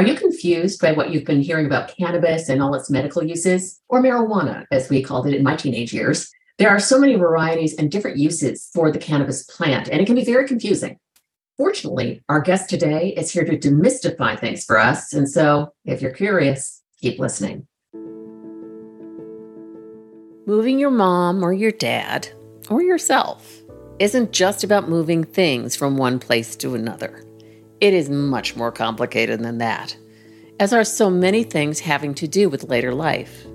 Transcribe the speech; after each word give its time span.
Are 0.00 0.06
you 0.06 0.14
confused 0.14 0.80
by 0.80 0.92
what 0.92 1.10
you've 1.10 1.26
been 1.26 1.42
hearing 1.42 1.66
about 1.66 1.94
cannabis 1.94 2.48
and 2.48 2.62
all 2.62 2.74
its 2.74 2.88
medical 2.88 3.22
uses, 3.22 3.82
or 3.90 4.00
marijuana, 4.02 4.64
as 4.72 4.88
we 4.88 5.02
called 5.02 5.26
it 5.26 5.34
in 5.34 5.42
my 5.42 5.56
teenage 5.56 5.92
years? 5.92 6.30
There 6.56 6.70
are 6.70 6.80
so 6.80 6.98
many 6.98 7.16
varieties 7.16 7.74
and 7.74 7.90
different 7.90 8.16
uses 8.16 8.70
for 8.72 8.90
the 8.90 8.98
cannabis 8.98 9.42
plant, 9.42 9.90
and 9.90 10.00
it 10.00 10.06
can 10.06 10.14
be 10.14 10.24
very 10.24 10.48
confusing. 10.48 10.98
Fortunately, 11.58 12.22
our 12.30 12.40
guest 12.40 12.70
today 12.70 13.08
is 13.08 13.30
here 13.30 13.44
to 13.44 13.58
demystify 13.58 14.40
things 14.40 14.64
for 14.64 14.78
us. 14.78 15.12
And 15.12 15.28
so, 15.28 15.74
if 15.84 16.00
you're 16.00 16.12
curious, 16.12 16.80
keep 17.02 17.18
listening. 17.18 17.66
Moving 20.46 20.78
your 20.78 20.90
mom 20.90 21.44
or 21.44 21.52
your 21.52 21.72
dad 21.72 22.26
or 22.70 22.80
yourself 22.80 23.60
isn't 23.98 24.32
just 24.32 24.64
about 24.64 24.88
moving 24.88 25.24
things 25.24 25.76
from 25.76 25.98
one 25.98 26.18
place 26.18 26.56
to 26.56 26.74
another. 26.74 27.22
It 27.80 27.94
is 27.94 28.10
much 28.10 28.56
more 28.56 28.70
complicated 28.70 29.40
than 29.40 29.56
that, 29.58 29.96
as 30.58 30.74
are 30.74 30.84
so 30.84 31.08
many 31.08 31.44
things 31.44 31.80
having 31.80 32.14
to 32.16 32.28
do 32.28 32.50
with 32.50 32.68
later 32.68 32.92
life. 32.92 33.46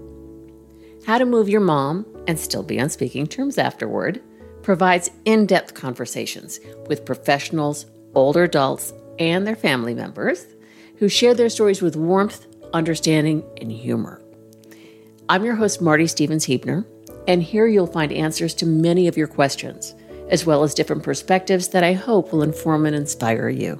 How 1.05 1.19
to 1.19 1.25
Move 1.25 1.47
Your 1.47 1.61
Mom 1.61 2.07
and 2.27 2.39
Still 2.39 2.63
Be 2.63 2.81
on 2.81 2.89
Speaking 2.89 3.27
Terms 3.27 3.59
Afterward 3.59 4.19
provides 4.63 5.11
in 5.25 5.45
depth 5.45 5.75
conversations 5.75 6.59
with 6.87 7.05
professionals, 7.05 7.85
older 8.15 8.41
adults, 8.45 8.93
and 9.19 9.45
their 9.45 9.55
family 9.55 9.93
members 9.93 10.43
who 10.97 11.07
share 11.07 11.35
their 11.35 11.49
stories 11.49 11.83
with 11.83 11.95
warmth, 11.95 12.47
understanding, 12.73 13.43
and 13.61 13.71
humor. 13.71 14.19
I'm 15.29 15.45
your 15.45 15.55
host, 15.55 15.83
Marty 15.83 16.07
Stevens 16.07 16.47
Heebner, 16.47 16.83
and 17.27 17.43
here 17.43 17.67
you'll 17.67 17.85
find 17.85 18.11
answers 18.11 18.55
to 18.55 18.65
many 18.65 19.07
of 19.07 19.17
your 19.17 19.27
questions, 19.27 19.93
as 20.29 20.47
well 20.47 20.63
as 20.63 20.73
different 20.73 21.03
perspectives 21.03 21.67
that 21.67 21.83
I 21.83 21.93
hope 21.93 22.33
will 22.33 22.41
inform 22.41 22.87
and 22.87 22.95
inspire 22.95 23.49
you. 23.49 23.79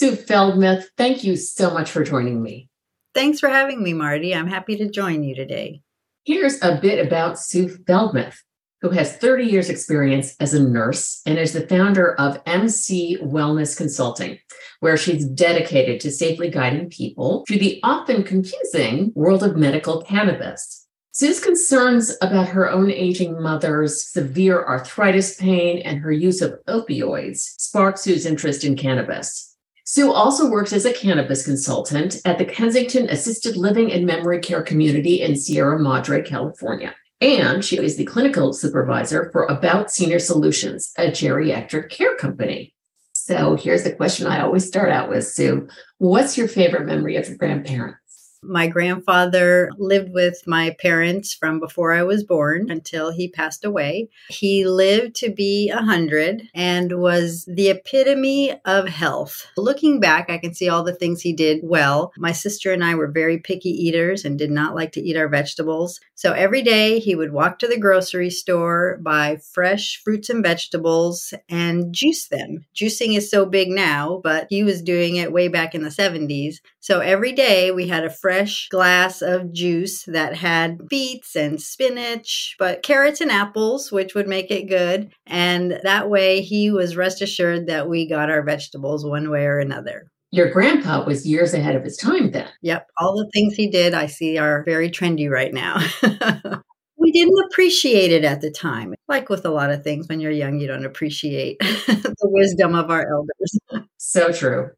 Sue 0.00 0.12
Feldmeth, 0.12 0.86
thank 0.96 1.24
you 1.24 1.36
so 1.36 1.74
much 1.74 1.90
for 1.90 2.02
joining 2.02 2.42
me. 2.42 2.70
Thanks 3.12 3.38
for 3.38 3.50
having 3.50 3.82
me, 3.82 3.92
Marty. 3.92 4.34
I'm 4.34 4.46
happy 4.46 4.74
to 4.76 4.88
join 4.88 5.22
you 5.22 5.34
today. 5.34 5.82
Here's 6.24 6.56
a 6.62 6.78
bit 6.80 7.06
about 7.06 7.38
Sue 7.38 7.68
Feldmeth, 7.68 8.36
who 8.80 8.88
has 8.88 9.18
30 9.18 9.44
years' 9.44 9.68
experience 9.68 10.36
as 10.40 10.54
a 10.54 10.62
nurse 10.62 11.20
and 11.26 11.38
is 11.38 11.52
the 11.52 11.66
founder 11.66 12.18
of 12.18 12.40
MC 12.46 13.18
Wellness 13.22 13.76
Consulting, 13.76 14.38
where 14.78 14.96
she's 14.96 15.26
dedicated 15.26 16.00
to 16.00 16.10
safely 16.10 16.48
guiding 16.48 16.88
people 16.88 17.44
through 17.46 17.58
the 17.58 17.78
often 17.82 18.22
confusing 18.22 19.12
world 19.14 19.42
of 19.42 19.58
medical 19.58 20.00
cannabis. 20.00 20.86
Sue's 21.12 21.40
concerns 21.40 22.16
about 22.22 22.48
her 22.48 22.70
own 22.70 22.90
aging 22.90 23.38
mother's 23.42 24.02
severe 24.02 24.64
arthritis 24.64 25.36
pain 25.36 25.80
and 25.80 25.98
her 25.98 26.12
use 26.12 26.40
of 26.40 26.58
opioids 26.66 27.40
sparked 27.60 27.98
Sue's 27.98 28.24
interest 28.24 28.64
in 28.64 28.76
cannabis. 28.76 29.49
Sue 29.92 30.12
also 30.12 30.48
works 30.48 30.72
as 30.72 30.84
a 30.84 30.92
cannabis 30.92 31.44
consultant 31.44 32.20
at 32.24 32.38
the 32.38 32.44
Kensington 32.44 33.08
Assisted 33.08 33.56
Living 33.56 33.92
and 33.92 34.06
Memory 34.06 34.38
Care 34.38 34.62
Community 34.62 35.20
in 35.20 35.34
Sierra 35.34 35.80
Madre, 35.80 36.22
California. 36.22 36.94
And 37.20 37.64
she 37.64 37.76
is 37.76 37.96
the 37.96 38.04
clinical 38.04 38.52
supervisor 38.52 39.30
for 39.32 39.46
About 39.46 39.90
Senior 39.90 40.20
Solutions, 40.20 40.92
a 40.96 41.08
geriatric 41.08 41.90
care 41.90 42.14
company. 42.14 42.72
So 43.14 43.56
here's 43.56 43.82
the 43.82 43.92
question 43.92 44.28
I 44.28 44.42
always 44.42 44.64
start 44.64 44.90
out 44.90 45.08
with, 45.08 45.26
Sue. 45.26 45.66
What's 45.98 46.38
your 46.38 46.46
favorite 46.46 46.86
memory 46.86 47.16
of 47.16 47.26
your 47.26 47.36
grandparents? 47.36 47.99
My 48.42 48.68
grandfather 48.68 49.70
lived 49.76 50.12
with 50.14 50.46
my 50.46 50.74
parents 50.80 51.34
from 51.34 51.60
before 51.60 51.92
I 51.92 52.02
was 52.04 52.24
born 52.24 52.70
until 52.70 53.10
he 53.10 53.28
passed 53.28 53.66
away. 53.66 54.08
He 54.28 54.64
lived 54.66 55.14
to 55.16 55.30
be 55.30 55.68
a 55.68 55.76
100 55.76 56.48
and 56.54 57.00
was 57.00 57.44
the 57.44 57.68
epitome 57.68 58.58
of 58.64 58.88
health. 58.88 59.46
Looking 59.58 60.00
back, 60.00 60.30
I 60.30 60.38
can 60.38 60.54
see 60.54 60.70
all 60.70 60.82
the 60.82 60.94
things 60.94 61.20
he 61.20 61.34
did 61.34 61.60
well. 61.62 62.12
My 62.16 62.32
sister 62.32 62.72
and 62.72 62.82
I 62.82 62.94
were 62.94 63.10
very 63.10 63.38
picky 63.38 63.70
eaters 63.70 64.24
and 64.24 64.38
did 64.38 64.50
not 64.50 64.74
like 64.74 64.92
to 64.92 65.00
eat 65.02 65.16
our 65.16 65.28
vegetables. 65.28 66.00
So 66.14 66.32
every 66.32 66.62
day 66.62 66.98
he 66.98 67.14
would 67.14 67.32
walk 67.32 67.58
to 67.58 67.68
the 67.68 67.78
grocery 67.78 68.30
store, 68.30 68.98
buy 69.02 69.38
fresh 69.52 70.00
fruits 70.02 70.30
and 70.30 70.42
vegetables, 70.42 71.34
and 71.48 71.94
juice 71.94 72.28
them. 72.28 72.64
Juicing 72.74 73.16
is 73.16 73.30
so 73.30 73.44
big 73.44 73.68
now, 73.68 74.20
but 74.24 74.46
he 74.48 74.62
was 74.62 74.80
doing 74.82 75.16
it 75.16 75.32
way 75.32 75.48
back 75.48 75.74
in 75.74 75.82
the 75.82 75.90
70s. 75.90 76.56
So 76.80 77.00
every 77.00 77.32
day 77.32 77.70
we 77.70 77.88
had 77.88 78.04
a 78.04 78.10
fresh 78.10 78.68
glass 78.70 79.20
of 79.20 79.52
juice 79.52 80.04
that 80.06 80.34
had 80.34 80.88
beets 80.88 81.36
and 81.36 81.60
spinach, 81.60 82.56
but 82.58 82.82
carrots 82.82 83.20
and 83.20 83.30
apples, 83.30 83.92
which 83.92 84.14
would 84.14 84.26
make 84.26 84.50
it 84.50 84.68
good. 84.68 85.12
And 85.26 85.78
that 85.82 86.08
way 86.08 86.40
he 86.40 86.70
was 86.70 86.96
rest 86.96 87.20
assured 87.20 87.66
that 87.66 87.88
we 87.88 88.08
got 88.08 88.30
our 88.30 88.42
vegetables 88.42 89.04
one 89.04 89.30
way 89.30 89.44
or 89.44 89.58
another. 89.58 90.10
Your 90.32 90.50
grandpa 90.50 91.04
was 91.04 91.26
years 91.26 91.52
ahead 91.52 91.76
of 91.76 91.84
his 91.84 91.98
time 91.98 92.30
then. 92.30 92.48
Yep. 92.62 92.86
All 92.98 93.14
the 93.14 93.30
things 93.34 93.54
he 93.54 93.68
did, 93.68 93.92
I 93.92 94.06
see, 94.06 94.38
are 94.38 94.64
very 94.64 94.88
trendy 94.88 95.28
right 95.28 95.52
now. 95.52 95.80
we 96.96 97.12
didn't 97.12 97.44
appreciate 97.50 98.12
it 98.12 98.24
at 98.24 98.40
the 98.40 98.50
time. 98.50 98.94
Like 99.06 99.28
with 99.28 99.44
a 99.44 99.50
lot 99.50 99.70
of 99.70 99.82
things, 99.82 100.08
when 100.08 100.20
you're 100.20 100.30
young, 100.30 100.60
you 100.60 100.68
don't 100.68 100.86
appreciate 100.86 101.58
the 101.60 102.14
wisdom 102.22 102.74
of 102.74 102.90
our 102.90 103.06
elders. 103.10 103.88
So 103.98 104.32
true. 104.32 104.70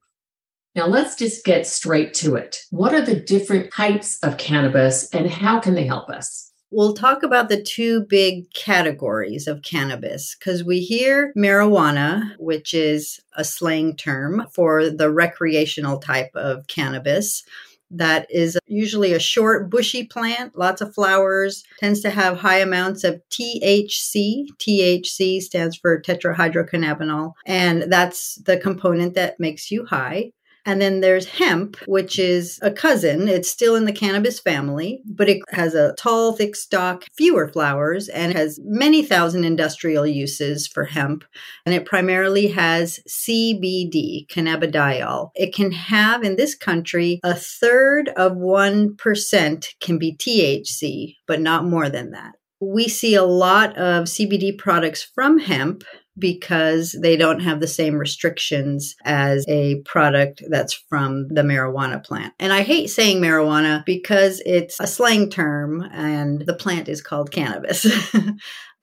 Now, 0.75 0.87
let's 0.87 1.17
just 1.17 1.45
get 1.45 1.67
straight 1.67 2.15
to 2.15 2.37
it. 2.37 2.65
What 2.71 2.95
are 2.95 3.03
the 3.03 3.21
different 3.21 3.73
types 3.73 4.19
of 4.23 4.39
cannabis 4.39 5.09
and 5.13 5.31
how 5.31 5.61
can 5.61 5.75
they 5.75 5.85
help 5.85 6.09
us? 6.09 6.51
We'll 6.71 6.95
talk 6.95 7.23
about 7.23 7.51
the 7.51 7.63
two 7.63 8.07
big 8.09 8.51
categories 8.55 9.47
of 9.47 9.61
cannabis 9.61 10.35
because 10.35 10.65
we 10.65 10.81
hear 10.81 11.35
marijuana, 11.37 12.35
which 12.39 12.73
is 12.73 13.21
a 13.37 13.45
slang 13.45 13.95
term 13.97 14.47
for 14.55 14.89
the 14.89 15.11
recreational 15.11 15.99
type 15.99 16.31
of 16.35 16.67
cannabis 16.69 17.45
that 17.93 18.27
is 18.31 18.59
usually 18.67 19.13
a 19.13 19.21
short, 19.21 19.69
bushy 19.69 20.05
plant, 20.05 20.57
lots 20.57 20.81
of 20.81 20.95
flowers, 20.95 21.63
tends 21.79 22.01
to 22.01 22.09
have 22.11 22.39
high 22.39 22.59
amounts 22.59 23.05
of 23.05 23.21
THC. 23.29 24.47
THC 24.59 25.43
stands 25.43 25.77
for 25.77 26.01
tetrahydrocannabinol, 26.01 27.33
and 27.45 27.93
that's 27.93 28.37
the 28.47 28.57
component 28.57 29.15
that 29.15 29.39
makes 29.39 29.71
you 29.71 29.85
high. 29.85 30.33
And 30.65 30.81
then 30.81 31.01
there's 31.01 31.27
hemp, 31.27 31.77
which 31.87 32.19
is 32.19 32.59
a 32.63 32.71
cousin. 32.71 33.29
It's 33.29 33.51
still 33.51 33.75
in 33.75 33.85
the 33.85 33.93
cannabis 33.93 34.39
family, 34.39 35.03
but 35.05 35.29
it 35.29 35.41
has 35.51 35.75
a 35.75 35.95
tall, 35.95 36.33
thick 36.33 36.55
stalk, 36.55 37.05
fewer 37.17 37.49
flowers, 37.49 38.09
and 38.09 38.33
has 38.33 38.61
many 38.63 39.03
thousand 39.03 39.45
industrial 39.45 40.07
uses 40.07 40.67
for 40.67 40.85
hemp. 40.85 41.25
And 41.67 41.75
it 41.75 41.85
primarily 41.85 42.49
has 42.49 43.01
CBD, 43.09 44.29
cannabidiol. 44.29 45.31
It 45.35 45.55
can 45.55 45.73
have 45.73 46.23
in 46.23 46.37
this 46.37 46.55
country 46.55 47.21
a 47.25 47.35
third 47.35 48.11
of 48.11 48.33
1% 48.33 49.69
can 49.81 49.99
be 49.99 50.17
THC, 50.17 51.17
but 51.27 51.41
not 51.41 51.65
more 51.65 51.89
than 51.89 52.13
that. 52.13 52.35
We 52.61 52.87
see 52.87 53.17
a 53.17 53.25
lot 53.25 53.77
of 53.77 54.05
CBD 54.05 54.57
products 54.57 55.03
from 55.03 55.41
hemp 55.41 55.83
because 56.19 56.97
they 57.01 57.17
don't 57.17 57.41
have 57.41 57.61
the 57.61 57.67
same 57.67 57.95
restrictions 57.95 58.95
as 59.05 59.45
a 59.49 59.81
product 59.85 60.43
that's 60.49 60.75
from 60.75 61.29
the 61.29 61.43
marijuana 61.43 62.05
plant. 62.05 62.35
And 62.39 62.53
I 62.53 62.63
hate 62.63 62.89
saying 62.89 63.21
marijuana 63.21 63.85
because 63.85 64.43
it's 64.45 64.79
a 64.81 64.87
slang 64.87 65.31
term 65.31 65.83
and 65.93 66.43
the 66.47 66.55
plant 66.55 66.89
is 66.89 67.01
called 67.01 67.33
cannabis. 67.33 67.87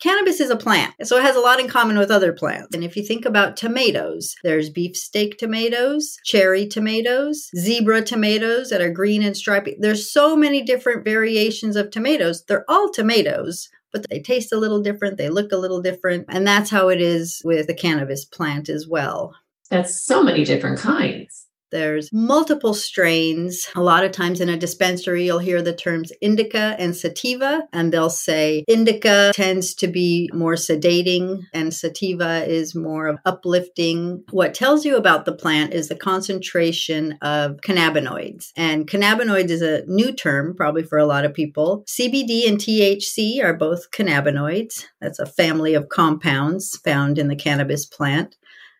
Cannabis 0.01 0.40
is 0.40 0.50
a 0.50 0.56
plant, 0.56 0.94
so 1.03 1.17
it 1.17 1.23
has 1.23 1.35
a 1.35 1.41
lot 1.41 1.59
in 1.59 1.67
common 1.67 1.97
with 1.97 2.09
other 2.09 2.31
plants. 2.31 2.73
And 2.73 2.85
if 2.85 2.95
you 2.95 3.03
think 3.03 3.25
about 3.25 3.57
tomatoes, 3.57 4.34
there's 4.46 4.69
beefsteak 4.69 5.38
tomatoes, 5.38 6.16
cherry 6.23 6.66
tomatoes, 6.66 7.50
zebra 7.57 8.03
tomatoes 8.03 8.69
that 8.69 8.79
are 8.79 8.91
green 8.91 9.22
and 9.22 9.35
stripy. 9.35 9.75
There's 9.78 10.09
so 10.09 10.38
many 10.38 10.63
different 10.63 11.03
variations 11.03 11.75
of 11.75 11.91
tomatoes. 11.91 12.46
They're 12.47 12.63
all 12.69 12.90
tomatoes, 12.90 13.67
but 13.91 14.05
they 14.09 14.19
taste 14.19 14.51
a 14.51 14.57
little 14.57 14.81
different, 14.81 15.17
they 15.17 15.29
look 15.29 15.51
a 15.51 15.57
little 15.57 15.81
different. 15.81 16.25
And 16.29 16.45
that's 16.45 16.69
how 16.69 16.89
it 16.89 17.01
is 17.01 17.41
with 17.44 17.67
the 17.67 17.73
cannabis 17.73 18.25
plant 18.25 18.69
as 18.69 18.88
well. 18.88 19.35
That's 19.69 20.00
so 20.00 20.23
many 20.23 20.44
different 20.44 20.79
kinds. 20.79 21.45
There's 21.72 22.09
multiple 22.12 22.73
strains. 22.73 23.67
A 23.76 23.82
lot 23.82 24.03
of 24.03 24.11
times 24.11 24.41
in 24.41 24.49
a 24.49 24.58
dispensary, 24.58 25.26
you'll 25.26 25.40
hear 25.40 25.61
the 25.61 25.73
terms 25.73 26.11
indica 26.22 26.76
and 26.79 26.96
sativa, 26.96 27.64
and 27.73 27.91
they'll 27.91 28.09
say 28.09 28.64
indica 28.67 29.32
tends 29.34 29.73
to 29.76 29.88
be 29.88 30.29
more 30.34 30.55
sedating 30.55 31.43
and 31.53 31.73
sativa 31.73 32.46
is 32.47 32.76
more 32.76 33.08
of 33.08 33.20
uplifting. 33.26 34.23
What 34.32 34.53
tells 34.53 34.85
you 34.85 34.96
about 34.97 35.26
the 35.26 35.35
plant 35.35 35.73
is 35.73 35.88
the 35.88 35.96
concentration 35.96 37.17
of 37.22 37.58
cannabinoids. 37.58 38.52
And 38.55 38.88
cannabinoids 38.88 39.49
is 39.49 39.61
a 39.61 39.85
new 39.85 40.11
term, 40.11 40.55
probably 40.55 40.84
for 40.84 40.97
a 40.97 41.05
lot 41.05 41.26
of 41.26 41.34
people. 41.34 41.84
CBD 41.88 42.47
and 42.47 42.58
THC 42.58 43.43
are 43.43 43.53
both 43.53 43.91
cannabinoids. 43.91 44.85
That's 45.02 45.20
a 45.20 45.26
family 45.26 45.73
of 45.73 45.90
compounds 45.90 46.78
found 46.78 47.17
in 47.17 47.28
the 47.28 47.35
cannabis 47.35 47.85
plant. 47.85 48.35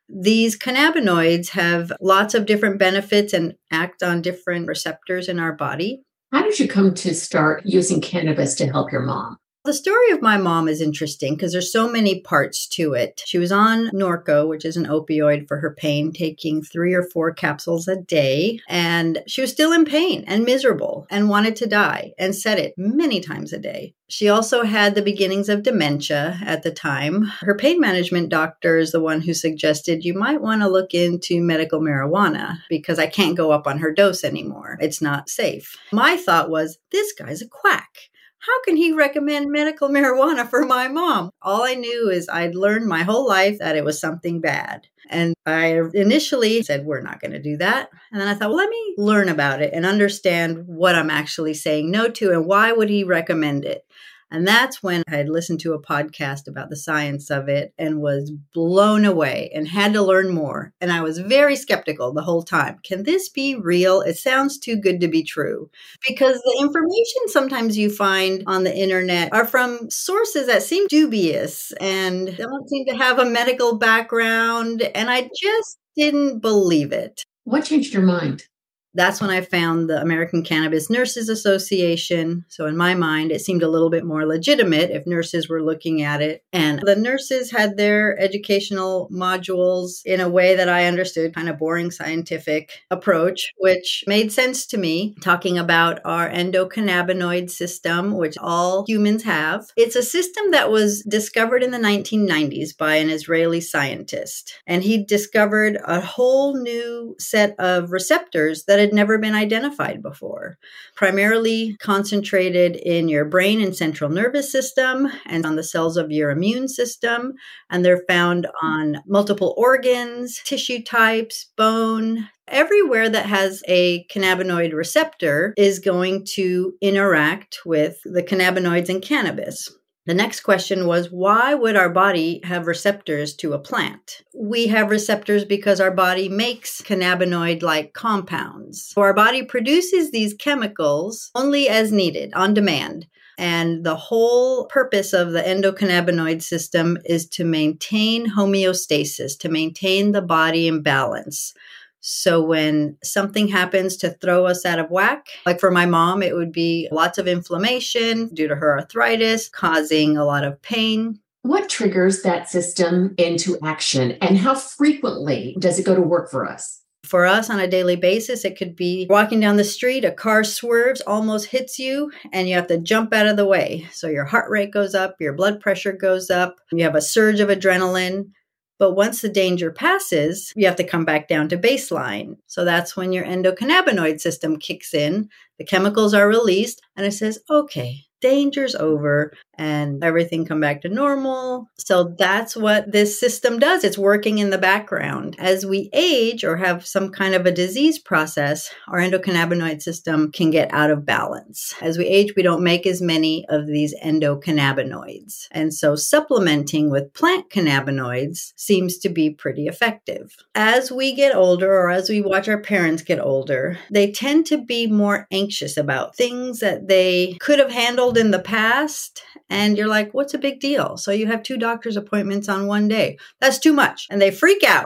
These 0.10 0.58
cannabinoids 0.58 1.50
have 1.50 1.92
lots 2.02 2.34
of 2.34 2.48
different 2.48 2.80
benefits 2.80 3.32
and 3.32 3.54
act 3.72 4.02
on 4.02 4.24
different 4.24 4.68
receptors 4.68 5.30
in 5.30 5.40
our 5.40 5.54
body. 5.54 6.02
How 6.32 6.42
did 6.42 6.60
you 6.60 6.68
come 6.68 6.94
to 6.96 7.14
start 7.14 7.64
using 7.66 8.02
cannabis 8.02 8.56
to 8.56 8.68
help 8.68 8.92
your 8.92 9.02
mom? 9.02 9.38
The 9.66 9.74
story 9.74 10.12
of 10.12 10.22
my 10.22 10.38
mom 10.38 10.70
is 10.70 10.80
interesting 10.80 11.36
because 11.36 11.52
there's 11.52 11.72
so 11.72 11.90
many 11.90 12.22
parts 12.22 12.66
to 12.70 12.94
it. 12.94 13.22
She 13.26 13.38
was 13.38 13.52
on 13.52 13.90
Norco, 13.90 14.48
which 14.48 14.64
is 14.64 14.78
an 14.78 14.86
opioid 14.86 15.50
for 15.50 15.60
her 15.60 15.76
pain, 15.76 16.14
taking 16.14 16.62
three 16.62 16.94
or 16.94 17.04
four 17.04 17.34
capsules 17.34 17.86
a 17.88 17.98
day. 17.98 18.62
And 18.70 19.22
she 19.28 19.42
was 19.42 19.52
still 19.52 19.74
in 19.74 19.84
pain 19.84 20.24
and 20.28 20.46
miserable 20.46 21.08
and 21.10 21.28
wanted 21.28 21.58
to 21.58 21.68
die 21.68 22.14
and 22.18 22.34
said 22.34 22.58
it 22.58 22.74
many 22.78 23.20
times 23.20 23.52
a 23.52 23.60
day. 23.60 23.96
She 24.08 24.28
also 24.28 24.64
had 24.64 24.96
the 24.96 25.04
beginnings 25.04 25.50
of 25.50 25.62
dementia 25.62 26.40
at 26.44 26.64
the 26.64 26.72
time. 26.72 27.24
Her 27.42 27.56
pain 27.56 27.80
management 27.80 28.30
doctor 28.30 28.78
is 28.78 28.92
the 28.92 29.02
one 29.02 29.22
who 29.22 29.36
suggested 29.36 30.04
you 30.04 30.16
might 30.16 30.42
want 30.42 30.62
to 30.62 30.70
look 30.70 30.96
into 30.96 31.44
medical 31.44 31.80
marijuana 31.80 32.58
because 32.70 32.98
I 32.98 33.06
can't 33.06 33.38
go 33.38 33.52
up 33.52 33.68
on 33.68 33.78
her 33.80 33.94
dose 33.94 34.24
anymore. 34.24 34.78
It's 34.80 35.02
not 35.02 35.30
safe. 35.30 35.78
My 35.92 36.18
thought 36.18 36.50
was, 36.50 36.80
this 36.92 37.14
guy's 37.14 37.44
a 37.44 37.48
quack 37.48 38.09
how 38.40 38.62
can 38.64 38.76
he 38.76 38.94
recommend 38.94 39.52
medical 39.52 39.90
marijuana 39.90 40.50
for 40.50 40.66
my 40.66 40.88
mom? 40.88 41.32
All 41.42 41.64
I 41.64 41.76
knew 41.76 42.10
is 42.10 42.30
I'd 42.30 42.56
learned 42.56 42.88
my 42.88 43.04
whole 43.04 43.28
life 43.28 43.60
that 43.60 43.76
it 43.76 43.84
was 43.84 44.00
something 44.00 44.42
bad. 44.42 44.88
And 45.10 45.34
I 45.46 45.82
initially 45.94 46.62
said, 46.62 46.86
We're 46.86 47.02
not 47.02 47.20
going 47.20 47.32
to 47.32 47.42
do 47.42 47.58
that. 47.58 47.90
And 48.12 48.22
then 48.22 48.28
I 48.28 48.36
thought, 48.36 48.50
well, 48.50 48.58
let 48.58 48.70
me 48.70 48.94
learn 48.98 49.28
about 49.28 49.62
it 49.62 49.74
and 49.74 49.86
understand 49.86 50.66
what 50.68 50.96
I'm 50.96 51.10
actually 51.10 51.56
saying 51.56 51.90
no 51.90 52.10
to 52.10 52.32
and 52.32 52.46
why 52.46 52.72
would 52.72 52.90
he 52.90 53.04
recommend 53.04 53.66
it. 53.66 53.86
And 54.32 54.48
that's 54.48 54.84
when 54.84 55.04
I 55.08 55.16
had 55.16 55.30
listened 55.30 55.60
to 55.62 55.74
a 55.74 55.82
podcast 55.82 56.48
about 56.48 56.70
the 56.70 56.76
science 56.76 57.30
of 57.30 57.50
it 57.50 57.74
and 57.78 58.02
was 58.02 58.32
blown 58.54 59.06
away 59.06 59.52
and 59.54 59.68
had 59.68 59.94
to 59.94 60.02
learn 60.02 60.34
more. 60.34 60.74
And 60.80 60.92
I 60.92 61.02
was 61.02 61.20
very 61.20 61.56
skeptical 61.56 62.14
the 62.14 62.22
whole 62.22 62.44
time. 62.44 62.80
Can 62.84 63.04
this 63.04 63.30
be 63.30 63.56
real? 63.56 64.02
It 64.02 64.18
sounds 64.18 64.60
too 64.60 64.76
good 64.76 65.00
to 65.02 65.08
be 65.08 65.24
true. 65.24 65.70
Because 66.08 66.36
the 66.42 66.58
information 66.60 67.28
sometimes 67.28 67.78
you 67.78 67.90
find 67.90 68.44
on 68.46 68.64
the 68.64 68.76
internet 68.76 69.34
are 69.34 69.46
from 69.46 69.90
sources 69.90 70.48
that 70.48 70.64
seem 70.64 70.88
dubious 70.88 71.72
and 71.80 72.38
don't 72.38 72.70
seem 72.70 72.86
to 72.86 72.96
have 72.96 73.20
a 73.20 73.26
medical 73.26 73.78
background. 73.78 74.84
And 74.94 75.10
I 75.10 75.30
just 75.42 75.78
didn't 75.96 76.40
believe 76.40 76.92
it. 76.92 77.24
What 77.44 77.66
changed 77.66 77.94
your 77.94 78.04
mind? 78.04 78.46
That's 78.94 79.22
when 79.22 79.30
I 79.30 79.42
found 79.42 79.90
the 79.90 80.02
American 80.02 80.44
Cannabis 80.44 80.90
Nurses 80.90 81.30
Association. 81.30 82.46
So, 82.48 82.66
in 82.66 82.76
my 82.76 82.96
mind, 82.96 83.32
it 83.32 83.42
seemed 83.42 83.64
a 83.64 83.70
little 83.70 83.90
bit 83.90 84.04
more 84.04 84.26
legitimate 84.26 84.92
if 84.92 85.06
nurses 85.06 85.48
were 85.48 85.64
looking 85.64 86.02
at 86.02 86.22
it. 86.22 86.44
And 86.52 86.80
the 86.80 86.96
nurses 86.96 87.52
had 87.52 87.78
their 87.78 88.20
educational 88.20 89.10
modules 89.12 90.02
in 90.06 90.20
a 90.20 90.30
way 90.30 90.56
that 90.56 90.70
I 90.70 90.86
understood, 90.86 91.36
kind 91.36 91.50
of 91.50 91.60
boring 91.60 91.92
scientific 91.92 92.82
approach, 92.90 93.54
which 93.58 94.04
made 94.08 94.32
sense 94.32 94.66
to 94.68 94.78
me, 94.78 95.16
talking 95.22 95.58
about 95.58 96.00
our 96.06 96.30
endocannabinoid 96.30 97.50
system, 97.50 98.18
which 98.18 98.38
all 98.40 98.86
humans 98.88 99.24
have. 99.24 99.68
It's 99.76 99.96
a 99.96 100.04
system 100.04 100.52
that 100.52 100.72
was 100.72 101.04
discovered 101.04 101.64
in 101.64 101.72
the 101.72 101.78
1990s 101.78 102.76
by 102.78 102.96
an 102.96 103.10
Israeli 103.10 103.62
scientist. 103.62 104.54
And 104.66 104.84
he 104.84 105.04
discovered 105.04 105.78
a 105.86 106.02
whole 106.02 106.56
new 106.56 107.16
set 107.20 107.56
of 107.60 107.92
receptors 107.92 108.64
that 108.66 108.79
had 108.80 108.94
never 108.94 109.18
been 109.18 109.36
identified 109.36 110.02
before, 110.02 110.58
primarily 110.96 111.76
concentrated 111.80 112.76
in 112.76 113.08
your 113.08 113.26
brain 113.26 113.62
and 113.62 113.76
central 113.76 114.10
nervous 114.10 114.52
system 114.52 115.08
and 115.26 115.46
on 115.46 115.56
the 115.56 115.64
cells 115.64 115.98
of 115.98 116.12
your 116.12 116.32
immune 116.32 116.68
system. 116.68 117.34
And 117.70 117.86
they're 117.86 118.04
found 118.08 118.48
on 118.62 119.02
multiple 119.06 119.54
organs, 119.58 120.42
tissue 120.44 120.84
types, 120.84 121.52
bone, 121.56 122.28
everywhere 122.48 123.10
that 123.10 123.28
has 123.28 123.64
a 123.68 124.06
cannabinoid 124.06 124.74
receptor 124.74 125.54
is 125.58 125.80
going 125.80 126.26
to 126.26 126.74
interact 126.82 127.60
with 127.66 128.00
the 128.04 128.24
cannabinoids 128.24 128.90
in 128.90 129.02
cannabis. 129.02 129.70
The 130.06 130.14
next 130.14 130.40
question 130.42 130.88
was 130.88 131.12
why 131.12 131.54
would 131.54 131.76
our 131.76 131.90
body 131.90 132.42
have 132.44 132.68
receptors 132.68 133.36
to 133.36 133.54
a 133.54 133.60
plant? 133.60 134.24
We 134.34 134.68
have 134.68 134.90
receptors 134.90 135.46
because 135.46 135.80
our 135.80 135.92
body 135.92 136.30
makes 136.30 136.82
cannabinoid 136.82 137.62
like 137.62 137.94
compounds. 137.94 138.92
So 138.94 139.02
our 139.02 139.14
body 139.14 139.44
produces 139.44 140.12
these 140.12 140.34
chemicals 140.34 141.30
only 141.36 141.70
as 141.70 141.92
needed, 141.92 142.34
on 142.34 142.54
demand. 142.54 143.08
And 143.38 143.86
the 143.86 143.96
whole 143.96 144.66
purpose 144.66 145.14
of 145.14 145.32
the 145.32 145.42
endocannabinoid 145.42 146.42
system 146.42 146.98
is 147.06 147.28
to 147.30 147.46
maintain 147.46 148.32
homeostasis, 148.32 149.40
to 149.40 149.50
maintain 149.50 150.12
the 150.12 150.22
body 150.22 150.68
in 150.68 150.82
balance. 150.82 151.54
So 152.02 152.42
when 152.42 152.98
something 153.04 153.48
happens 153.48 153.98
to 153.98 154.12
throw 154.12 154.46
us 154.46 154.66
out 154.66 154.80
of 154.80 154.90
whack, 154.90 155.28
like 155.46 155.60
for 155.60 155.72
my 155.72 155.86
mom, 155.86 156.24
it 156.24 156.36
would 156.36 156.52
be 156.52 156.88
lots 156.92 157.18
of 157.18 157.28
inflammation 157.28 158.34
due 158.34 158.48
to 158.48 158.56
her 158.56 158.80
arthritis, 158.80 159.50
causing 159.50 160.18
a 160.18 160.26
lot 160.26 160.44
of 160.44 160.62
pain. 160.62 161.20
What 161.42 161.70
triggers 161.70 162.22
that 162.24 162.50
system 162.50 163.16
into 163.18 163.58
action 163.64 164.14
and 164.22 164.38
how 164.38 164.56
frequently 164.56 165.56
does 165.60 165.80
it 165.80 165.86
go 165.86 165.96
to 165.96 166.02
work 166.02 166.30
for 166.30 166.46
us? 166.46 166.82
For 167.06 167.26
us 167.26 167.50
on 167.50 167.60
a 167.60 167.68
daily 167.68 167.96
basis, 167.96 168.44
it 168.44 168.58
could 168.58 168.76
be 168.76 169.08
walking 169.10 169.40
down 169.40 169.56
the 169.56 169.64
street, 169.64 170.04
a 170.06 170.12
car 170.12 170.44
swerves, 170.44 171.02
almost 171.02 171.48
hits 171.48 171.80
you, 171.80 172.12
and 172.34 172.48
you 172.48 172.56
have 172.56 172.68
to 172.68 172.78
jump 172.78 173.14
out 173.14 173.26
of 173.26 173.38
the 173.38 173.46
way. 173.46 173.88
So 173.92 174.08
your 174.08 174.26
heart 174.26 174.50
rate 174.52 174.72
goes 174.72 174.94
up, 174.94 175.16
your 175.20 175.34
blood 175.34 175.62
pressure 175.62 175.94
goes 175.94 176.30
up, 176.30 176.58
you 176.72 176.84
have 176.84 176.96
a 176.96 177.02
surge 177.02 177.40
of 177.40 177.50
adrenaline. 177.50 178.32
But 178.80 178.94
once 178.94 179.22
the 179.22 179.30
danger 179.30 179.72
passes, 179.72 180.54
you 180.56 180.66
have 180.66 180.78
to 180.78 180.84
come 180.86 181.06
back 181.06 181.28
down 181.28 181.50
to 181.50 181.58
baseline. 181.58 182.38
So 182.48 182.66
that's 182.66 182.96
when 182.96 183.12
your 183.12 183.26
endocannabinoid 183.26 184.22
system 184.22 184.58
kicks 184.58 184.94
in, 184.94 185.30
the 185.58 185.66
chemicals 185.66 186.14
are 186.14 186.28
released, 186.28 186.82
and 186.96 187.06
it 187.06 187.12
says, 187.12 187.40
okay, 187.50 188.06
danger's 188.22 188.76
over 188.76 189.34
and 189.60 190.02
everything 190.02 190.46
come 190.46 190.62
back 190.62 190.82
to 190.82 190.90
normal. 190.90 191.70
So 191.78 192.16
that's 192.18 192.56
what 192.56 192.92
this 192.92 193.20
system 193.20 193.60
does. 193.60 193.84
It's 193.84 193.98
working 193.98 194.38
in 194.38 194.52
the 194.52 194.58
background. 194.58 195.36
As 195.38 195.66
we 195.66 195.90
age 195.92 196.46
or 196.46 196.56
have 196.56 196.86
some 196.86 197.12
kind 197.12 197.36
of 197.36 197.46
a 197.46 197.52
disease 197.52 198.00
process, 198.00 198.74
our 198.88 199.00
endocannabinoid 199.00 199.82
system 199.82 200.32
can 200.32 200.50
get 200.50 200.74
out 200.74 200.92
of 200.92 201.06
balance. 201.06 201.76
As 201.82 201.98
we 201.98 202.06
age, 202.06 202.36
we 202.38 202.42
don't 202.42 202.64
make 202.64 202.88
as 202.88 203.02
many 203.02 203.46
of 203.50 203.68
these 203.68 203.94
endocannabinoids. 204.02 205.48
And 205.52 205.74
so 205.74 205.96
supplementing 205.96 206.90
with 206.90 207.14
plant 207.14 207.50
cannabinoids 207.50 208.54
seems 208.56 208.98
to 209.00 209.10
be 209.10 209.30
pretty 209.30 209.68
effective. 209.68 210.38
As 210.56 210.90
we 210.90 211.14
get 211.14 211.36
older 211.36 211.70
or 211.70 211.90
as 211.90 212.10
we 212.10 212.22
watch 212.22 212.48
our 212.48 212.62
parents 212.62 213.04
get 213.04 213.20
older, 213.20 213.78
they 213.92 214.10
tend 214.10 214.46
to 214.46 214.58
be 214.58 214.88
more 214.88 215.28
anxious 215.32 215.76
about 215.76 216.16
things 216.16 216.60
that 216.62 216.88
they 216.88 217.36
could 217.42 217.60
have 217.60 217.72
handled 217.72 218.18
in 218.18 218.32
the 218.32 218.40
past 218.40 219.22
and 219.50 219.78
you're 219.78 219.88
like, 219.88 220.14
what's 220.14 220.34
a 220.34 220.38
big 220.40 220.60
deal? 220.60 220.98
So 220.98 221.12
you 221.12 221.28
have 221.28 221.44
two 221.44 221.58
doctor's 221.58 221.98
appointments 221.98 222.50
on 222.50 222.68
one 222.68 222.88
day. 222.88 223.18
That's 223.40 223.60
too 223.60 223.74
much. 223.74 224.08
And 224.10 224.22
they 224.22 224.32
freak 224.32 224.64
out. 224.64 224.86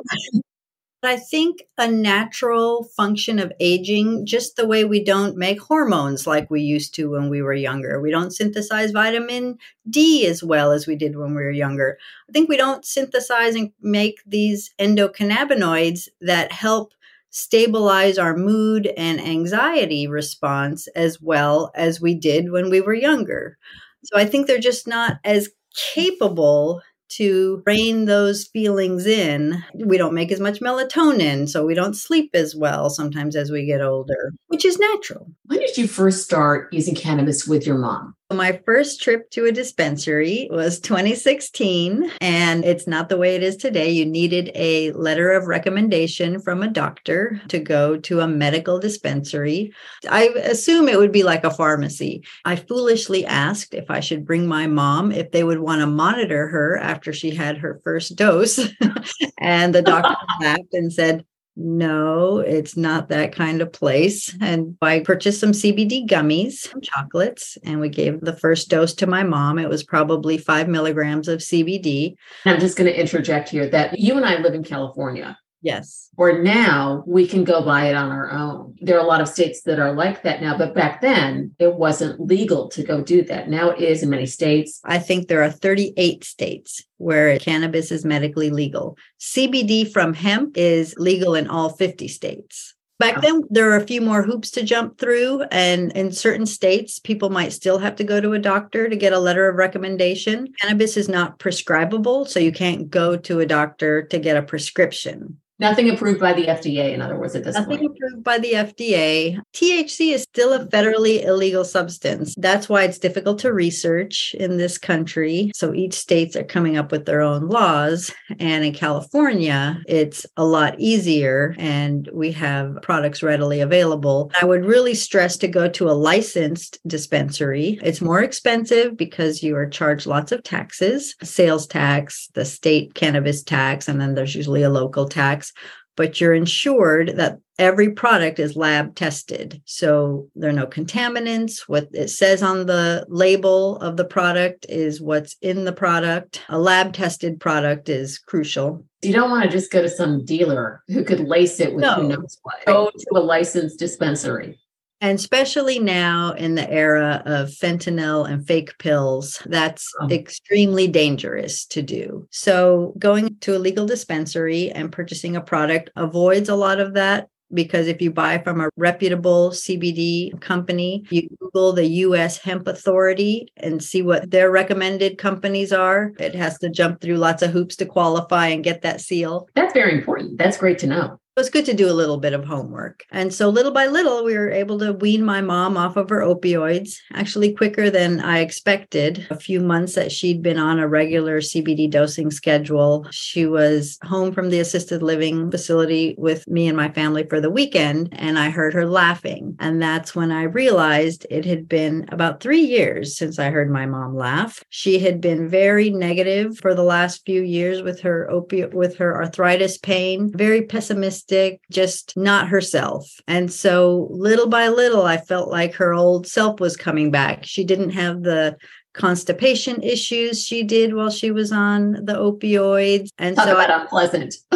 But 1.01 1.11
I 1.11 1.17
think 1.17 1.63
a 1.77 1.85
natural 1.91 2.85
function 2.85 3.37
of 3.37 3.51
aging, 3.59 4.25
just 4.25 4.55
the 4.55 4.65
way 4.65 4.85
we 4.85 5.03
don't 5.03 5.35
make 5.35 5.59
hormones 5.59 6.25
like 6.25 6.49
we 6.49 6.61
used 6.61 6.95
to 6.95 7.11
when 7.11 7.29
we 7.29 7.41
were 7.41 7.53
younger. 7.53 7.99
We 7.99 8.09
don't 8.09 8.31
synthesize 8.31 8.91
vitamin 8.91 9.57
D 9.89 10.25
as 10.25 10.41
well 10.41 10.71
as 10.71 10.87
we 10.87 10.95
did 10.95 11.17
when 11.17 11.35
we 11.35 11.43
were 11.43 11.51
younger. 11.51 11.97
I 12.29 12.31
think 12.31 12.47
we 12.47 12.55
don't 12.55 12.85
synthesize 12.85 13.53
and 13.55 13.73
make 13.81 14.21
these 14.25 14.73
endocannabinoids 14.79 16.07
that 16.21 16.53
help 16.53 16.93
stabilize 17.31 18.17
our 18.17 18.37
mood 18.37 18.87
and 18.95 19.19
anxiety 19.19 20.07
response 20.07 20.87
as 20.95 21.19
well 21.19 21.71
as 21.75 21.99
we 21.99 22.15
did 22.15 22.49
when 22.49 22.69
we 22.69 22.79
were 22.79 22.93
younger. 22.93 23.57
So 24.03 24.17
I 24.17 24.25
think 24.25 24.47
they're 24.47 24.59
just 24.59 24.87
not 24.87 25.17
as 25.23 25.49
capable 25.93 26.81
to 27.09 27.61
rein 27.65 28.05
those 28.05 28.45
feelings 28.45 29.05
in. 29.05 29.63
We 29.75 29.97
don't 29.97 30.15
make 30.15 30.31
as 30.31 30.39
much 30.39 30.61
melatonin, 30.61 31.47
so 31.47 31.65
we 31.65 31.75
don't 31.75 31.95
sleep 31.95 32.31
as 32.33 32.55
well 32.55 32.89
sometimes 32.89 33.35
as 33.35 33.51
we 33.51 33.65
get 33.65 33.81
older, 33.81 34.33
which 34.47 34.65
is 34.65 34.79
natural. 34.79 35.27
When 35.45 35.59
did 35.59 35.77
you 35.77 35.87
first 35.87 36.23
start 36.23 36.73
using 36.73 36.95
cannabis 36.95 37.47
with 37.47 37.67
your 37.67 37.77
mom? 37.77 38.15
My 38.33 38.59
first 38.65 39.01
trip 39.01 39.29
to 39.31 39.45
a 39.45 39.51
dispensary 39.51 40.47
was 40.51 40.79
2016, 40.79 42.11
and 42.19 42.65
it's 42.65 42.87
not 42.87 43.07
the 43.07 43.17
way 43.17 43.35
it 43.35 43.43
is 43.43 43.55
today. 43.55 43.91
You 43.91 44.05
needed 44.05 44.51
a 44.55 44.91
letter 44.93 45.31
of 45.31 45.45
recommendation 45.45 46.39
from 46.39 46.63
a 46.63 46.67
doctor 46.67 47.39
to 47.49 47.59
go 47.59 47.97
to 47.97 48.21
a 48.21 48.27
medical 48.27 48.79
dispensary. 48.79 49.73
I 50.09 50.29
assume 50.43 50.87
it 50.87 50.97
would 50.97 51.11
be 51.11 51.23
like 51.23 51.43
a 51.43 51.51
pharmacy. 51.51 52.23
I 52.43 52.55
foolishly 52.55 53.25
asked 53.25 53.73
if 53.73 53.91
I 53.91 53.99
should 53.99 54.25
bring 54.25 54.47
my 54.47 54.65
mom, 54.65 55.11
if 55.11 55.31
they 55.31 55.43
would 55.43 55.59
want 55.59 55.81
to 55.81 55.87
monitor 55.87 56.47
her 56.47 56.77
after 56.77 57.13
she 57.13 57.31
had 57.31 57.57
her 57.59 57.79
first 57.83 58.15
dose. 58.15 58.59
and 59.37 59.75
the 59.75 59.81
doctor 59.83 60.15
laughed 60.41 60.73
and 60.73 60.91
said, 60.91 61.25
no, 61.55 62.39
it's 62.39 62.75
not 62.75 63.09
that 63.09 63.35
kind 63.35 63.61
of 63.61 63.71
place. 63.71 64.35
And 64.41 64.75
I 64.81 65.01
purchased 65.01 65.39
some 65.39 65.51
CBD 65.51 66.07
gummies, 66.07 66.53
some 66.53 66.81
chocolates, 66.81 67.57
and 67.63 67.79
we 67.79 67.89
gave 67.89 68.21
the 68.21 68.35
first 68.35 68.69
dose 68.69 68.93
to 68.95 69.07
my 69.07 69.23
mom. 69.23 69.59
It 69.59 69.69
was 69.69 69.83
probably 69.83 70.37
five 70.37 70.67
milligrams 70.67 71.27
of 71.27 71.39
CBD. 71.39 72.15
I'm 72.45 72.59
just 72.59 72.77
going 72.77 72.91
to 72.91 72.99
interject 72.99 73.49
here 73.49 73.69
that 73.69 73.99
you 73.99 74.17
and 74.17 74.25
I 74.25 74.37
live 74.37 74.55
in 74.55 74.63
California. 74.63 75.37
Yes. 75.63 76.09
Or 76.17 76.43
now 76.43 77.05
we 77.07 77.25
can 77.25 77.45
go 77.45 77.63
buy 77.63 77.85
it 77.85 77.95
on 77.95 78.11
our 78.11 78.29
own. 78.29 78.75
There 78.81 78.97
are 78.97 79.03
a 79.03 79.07
lot 79.07 79.21
of 79.21 79.29
states 79.29 79.61
that 79.61 79.79
are 79.79 79.93
like 79.93 80.21
that 80.23 80.41
now, 80.41 80.57
but 80.57 80.75
back 80.75 80.99
then 80.99 81.55
it 81.57 81.73
wasn't 81.73 82.19
legal 82.19 82.67
to 82.69 82.83
go 82.83 83.01
do 83.01 83.23
that. 83.23 83.49
Now 83.49 83.69
it 83.69 83.79
is 83.79 84.03
in 84.03 84.09
many 84.09 84.25
states. 84.25 84.81
I 84.83 84.99
think 84.99 85.27
there 85.27 85.41
are 85.41 85.49
38 85.49 86.25
states 86.25 86.83
where 86.97 87.39
cannabis 87.39 87.91
is 87.91 88.03
medically 88.03 88.49
legal. 88.49 88.97
CBD 89.21 89.89
from 89.89 90.13
hemp 90.13 90.57
is 90.57 90.95
legal 90.97 91.33
in 91.33 91.47
all 91.47 91.69
50 91.69 92.09
states. 92.09 92.75
Back 92.99 93.21
then, 93.21 93.41
there 93.49 93.71
are 93.71 93.77
a 93.77 93.87
few 93.87 94.01
more 94.01 94.21
hoops 94.21 94.51
to 94.51 94.63
jump 94.63 94.97
through. 94.97 95.43
And 95.51 95.91
in 95.93 96.11
certain 96.11 96.45
states, 96.45 96.99
people 96.99 97.29
might 97.29 97.51
still 97.51 97.79
have 97.79 97.95
to 97.97 98.03
go 98.03 98.21
to 98.21 98.33
a 98.33 98.39
doctor 98.39 98.87
to 98.87 98.95
get 98.95 99.13
a 99.13 99.19
letter 99.19 99.49
of 99.49 99.55
recommendation. 99.55 100.53
Cannabis 100.61 100.95
is 100.95 101.09
not 101.09 101.39
prescribable, 101.39 102.25
so 102.25 102.39
you 102.39 102.51
can't 102.51 102.89
go 102.89 103.17
to 103.17 103.39
a 103.39 103.45
doctor 103.45 104.03
to 104.03 104.19
get 104.19 104.37
a 104.37 104.43
prescription. 104.43 105.39
Nothing 105.63 105.89
approved 105.89 106.19
by 106.19 106.33
the 106.33 106.47
FDA, 106.47 106.93
in 106.93 107.01
other 107.01 107.17
words, 107.17 107.37
at 107.37 107.45
this 107.45 107.55
point. 107.55 107.69
Nothing 107.69 107.87
point. 107.87 107.97
approved 107.97 108.23
by 108.25 108.37
the 108.37 108.51
FDA. 108.51 109.39
THC 109.53 110.13
is 110.13 110.23
still 110.23 110.51
a 110.51 110.65
federally 110.65 111.23
illegal 111.23 111.63
substance. 111.63 112.35
That's 112.37 112.67
why 112.67 112.83
it's 112.83 112.97
difficult 112.97 113.39
to 113.39 113.53
research 113.53 114.35
in 114.37 114.57
this 114.57 114.77
country. 114.77 115.51
So 115.55 115.73
each 115.73 115.93
states 115.93 116.35
are 116.35 116.43
coming 116.43 116.75
up 116.75 116.91
with 116.91 117.05
their 117.05 117.21
own 117.21 117.47
laws. 117.47 118.13
And 118.39 118.65
in 118.65 118.73
California, 118.73 119.81
it's 119.87 120.25
a 120.35 120.43
lot 120.43 120.77
easier 120.79 121.55
and 121.57 122.09
we 122.11 122.33
have 122.33 122.79
products 122.81 123.23
readily 123.23 123.61
available. 123.61 124.33
I 124.41 124.45
would 124.45 124.65
really 124.65 124.93
stress 124.93 125.37
to 125.37 125.47
go 125.47 125.69
to 125.69 125.89
a 125.89 125.91
licensed 125.91 126.77
dispensary. 126.85 127.79
It's 127.81 128.01
more 128.01 128.21
expensive 128.21 128.97
because 128.97 129.41
you 129.41 129.55
are 129.55 129.69
charged 129.69 130.07
lots 130.07 130.33
of 130.33 130.43
taxes, 130.43 131.15
sales 131.23 131.67
tax, 131.67 132.27
the 132.33 132.43
state 132.43 132.95
cannabis 132.95 133.43
tax, 133.43 133.87
and 133.87 134.01
then 134.01 134.13
there's 134.13 134.35
usually 134.35 134.63
a 134.63 134.69
local 134.69 135.07
tax 135.07 135.52
but 135.95 136.19
you're 136.19 136.33
insured 136.33 137.13
that 137.17 137.39
every 137.59 137.91
product 137.91 138.39
is 138.39 138.55
lab 138.55 138.95
tested. 138.95 139.61
So 139.65 140.29
there 140.35 140.49
are 140.49 140.53
no 140.53 140.65
contaminants. 140.65 141.61
What 141.67 141.89
it 141.91 142.09
says 142.09 142.41
on 142.41 142.65
the 142.65 143.05
label 143.09 143.77
of 143.77 143.97
the 143.97 144.05
product 144.05 144.65
is 144.69 145.01
what's 145.01 145.35
in 145.41 145.65
the 145.65 145.73
product. 145.73 146.41
A 146.49 146.57
lab 146.57 146.93
tested 146.93 147.39
product 147.39 147.89
is 147.89 148.17
crucial. 148.17 148.85
You 149.01 149.13
don't 149.13 149.29
want 149.29 149.43
to 149.43 149.49
just 149.49 149.71
go 149.71 149.81
to 149.81 149.89
some 149.89 150.25
dealer 150.25 150.83
who 150.87 151.03
could 151.03 151.19
lace 151.19 151.59
it 151.59 151.75
with 151.75 151.83
who 151.85 152.07
knows 152.07 152.39
what. 152.41 152.65
Go 152.65 152.89
to 152.89 153.07
a 153.15 153.19
licensed 153.19 153.77
dispensary. 153.77 154.59
And 155.03 155.19
especially 155.19 155.79
now 155.79 156.31
in 156.31 156.55
the 156.55 156.67
era 156.71 157.21
of 157.25 157.49
fentanyl 157.49 158.25
and 158.27 158.47
fake 158.47 158.77
pills, 158.77 159.41
that's 159.45 159.85
Oh. 160.01 160.07
extremely 160.09 160.87
dangerous 160.87 161.65
to 161.65 161.81
do. 161.81 162.25
So, 162.31 162.93
going 162.97 163.35
to 163.41 163.57
a 163.57 163.59
legal 163.59 163.85
dispensary 163.85 164.71
and 164.71 164.93
purchasing 164.93 165.35
a 165.35 165.41
product 165.41 165.89
avoids 165.97 166.47
a 166.47 166.55
lot 166.55 166.79
of 166.79 166.93
that. 166.93 167.27
Because 167.53 167.87
if 167.87 168.01
you 168.01 168.11
buy 168.11 168.39
from 168.39 168.61
a 168.61 168.69
reputable 168.77 169.51
CBD 169.51 170.31
company, 170.39 171.03
you 171.11 171.27
Google 171.39 171.73
the 171.73 171.85
US 172.07 172.37
Hemp 172.37 172.65
Authority 172.67 173.49
and 173.57 173.83
see 173.83 174.01
what 174.01 174.31
their 174.31 174.49
recommended 174.49 175.17
companies 175.17 175.71
are. 175.73 176.13
It 176.17 176.33
has 176.33 176.57
to 176.59 176.69
jump 176.69 177.01
through 177.01 177.17
lots 177.17 177.43
of 177.43 177.51
hoops 177.51 177.75
to 177.75 177.85
qualify 177.85 178.47
and 178.47 178.63
get 178.63 178.81
that 178.83 179.01
seal 179.01 179.49
That's 179.53 179.73
very 179.73 179.93
important. 179.93 180.37
That's 180.39 180.57
great 180.57 180.79
to 180.79 180.87
know. 180.87 181.19
It 181.35 181.39
was 181.39 181.49
good 181.49 181.65
to 181.65 181.73
do 181.73 181.89
a 181.89 181.93
little 181.93 182.19
bit 182.19 182.33
of 182.33 182.45
homework. 182.45 183.05
And 183.11 183.33
so 183.33 183.49
little 183.49 183.71
by 183.71 183.87
little, 183.87 184.23
we 184.23 184.37
were 184.37 184.51
able 184.51 184.77
to 184.77 184.93
wean 184.93 185.25
my 185.25 185.41
mom 185.41 185.77
off 185.77 185.95
of 185.95 186.07
her 186.11 186.19
opioids, 186.19 186.97
actually 187.11 187.53
quicker 187.53 187.89
than 187.89 188.19
I 188.19 188.41
expected. 188.41 189.25
A 189.31 189.39
few 189.39 189.59
months 189.59 189.95
that 189.95 190.11
she'd 190.11 190.43
been 190.43 190.59
on 190.59 190.77
a 190.77 190.87
regular 190.87 191.41
CBD 191.41 191.89
dosing 191.89 192.29
schedule. 192.29 193.07
She 193.09 193.47
was 193.47 193.97
home 194.03 194.31
from 194.31 194.51
the 194.51 194.59
assisted 194.59 195.01
living 195.01 195.49
facility 195.49 196.13
with 196.19 196.47
me 196.47 196.67
and 196.67 196.77
my 196.77 196.91
family 196.91 197.25
for 197.27 197.41
the 197.41 197.49
weekend, 197.49 198.09
and 198.11 198.37
I 198.37 198.51
heard 198.51 198.75
her 198.75 198.85
laughing. 198.85 199.55
And 199.59 199.81
that's 199.81 200.15
when 200.15 200.31
I 200.31 200.43
realized 200.43 201.25
it 201.31 201.45
had 201.45 201.67
been 201.67 202.07
about 202.11 202.41
three 202.41 202.61
years 202.61 203.17
since 203.17 203.39
I 203.39 203.49
heard 203.49 203.71
my 203.71 203.87
mom 203.87 204.15
laugh. 204.15 204.63
She 204.69 204.99
had 204.99 205.19
been 205.19 205.49
very 205.49 205.89
negative 205.89 206.59
for 206.59 206.75
the 206.75 206.83
last 206.83 207.25
few 207.25 207.41
years 207.41 207.81
with 207.81 208.01
her 208.01 208.29
opiate, 208.29 208.75
with 208.75 208.97
her 208.97 209.15
arthritis 209.15 209.79
pain, 209.79 210.31
very 210.31 210.61
pessimistic, 210.61 211.22
just 211.71 212.15
not 212.17 212.47
herself. 212.47 213.19
And 213.27 213.51
so 213.51 214.07
little 214.11 214.47
by 214.47 214.67
little, 214.69 215.03
I 215.03 215.17
felt 215.17 215.49
like 215.49 215.73
her 215.75 215.93
old 215.93 216.27
self 216.27 216.59
was 216.59 216.77
coming 216.77 217.11
back. 217.11 217.45
She 217.45 217.63
didn't 217.63 217.91
have 217.91 218.23
the 218.23 218.57
constipation 218.93 219.81
issues 219.81 220.45
she 220.45 220.63
did 220.63 220.93
while 220.93 221.09
she 221.09 221.31
was 221.31 221.51
on 221.51 221.93
the 221.93 222.13
opioids. 222.13 223.09
And 223.17 223.35
Talk 223.35 223.45
so 223.45 223.57
I- 223.57 223.63
about 223.65 223.81
unpleasant. 223.81 224.35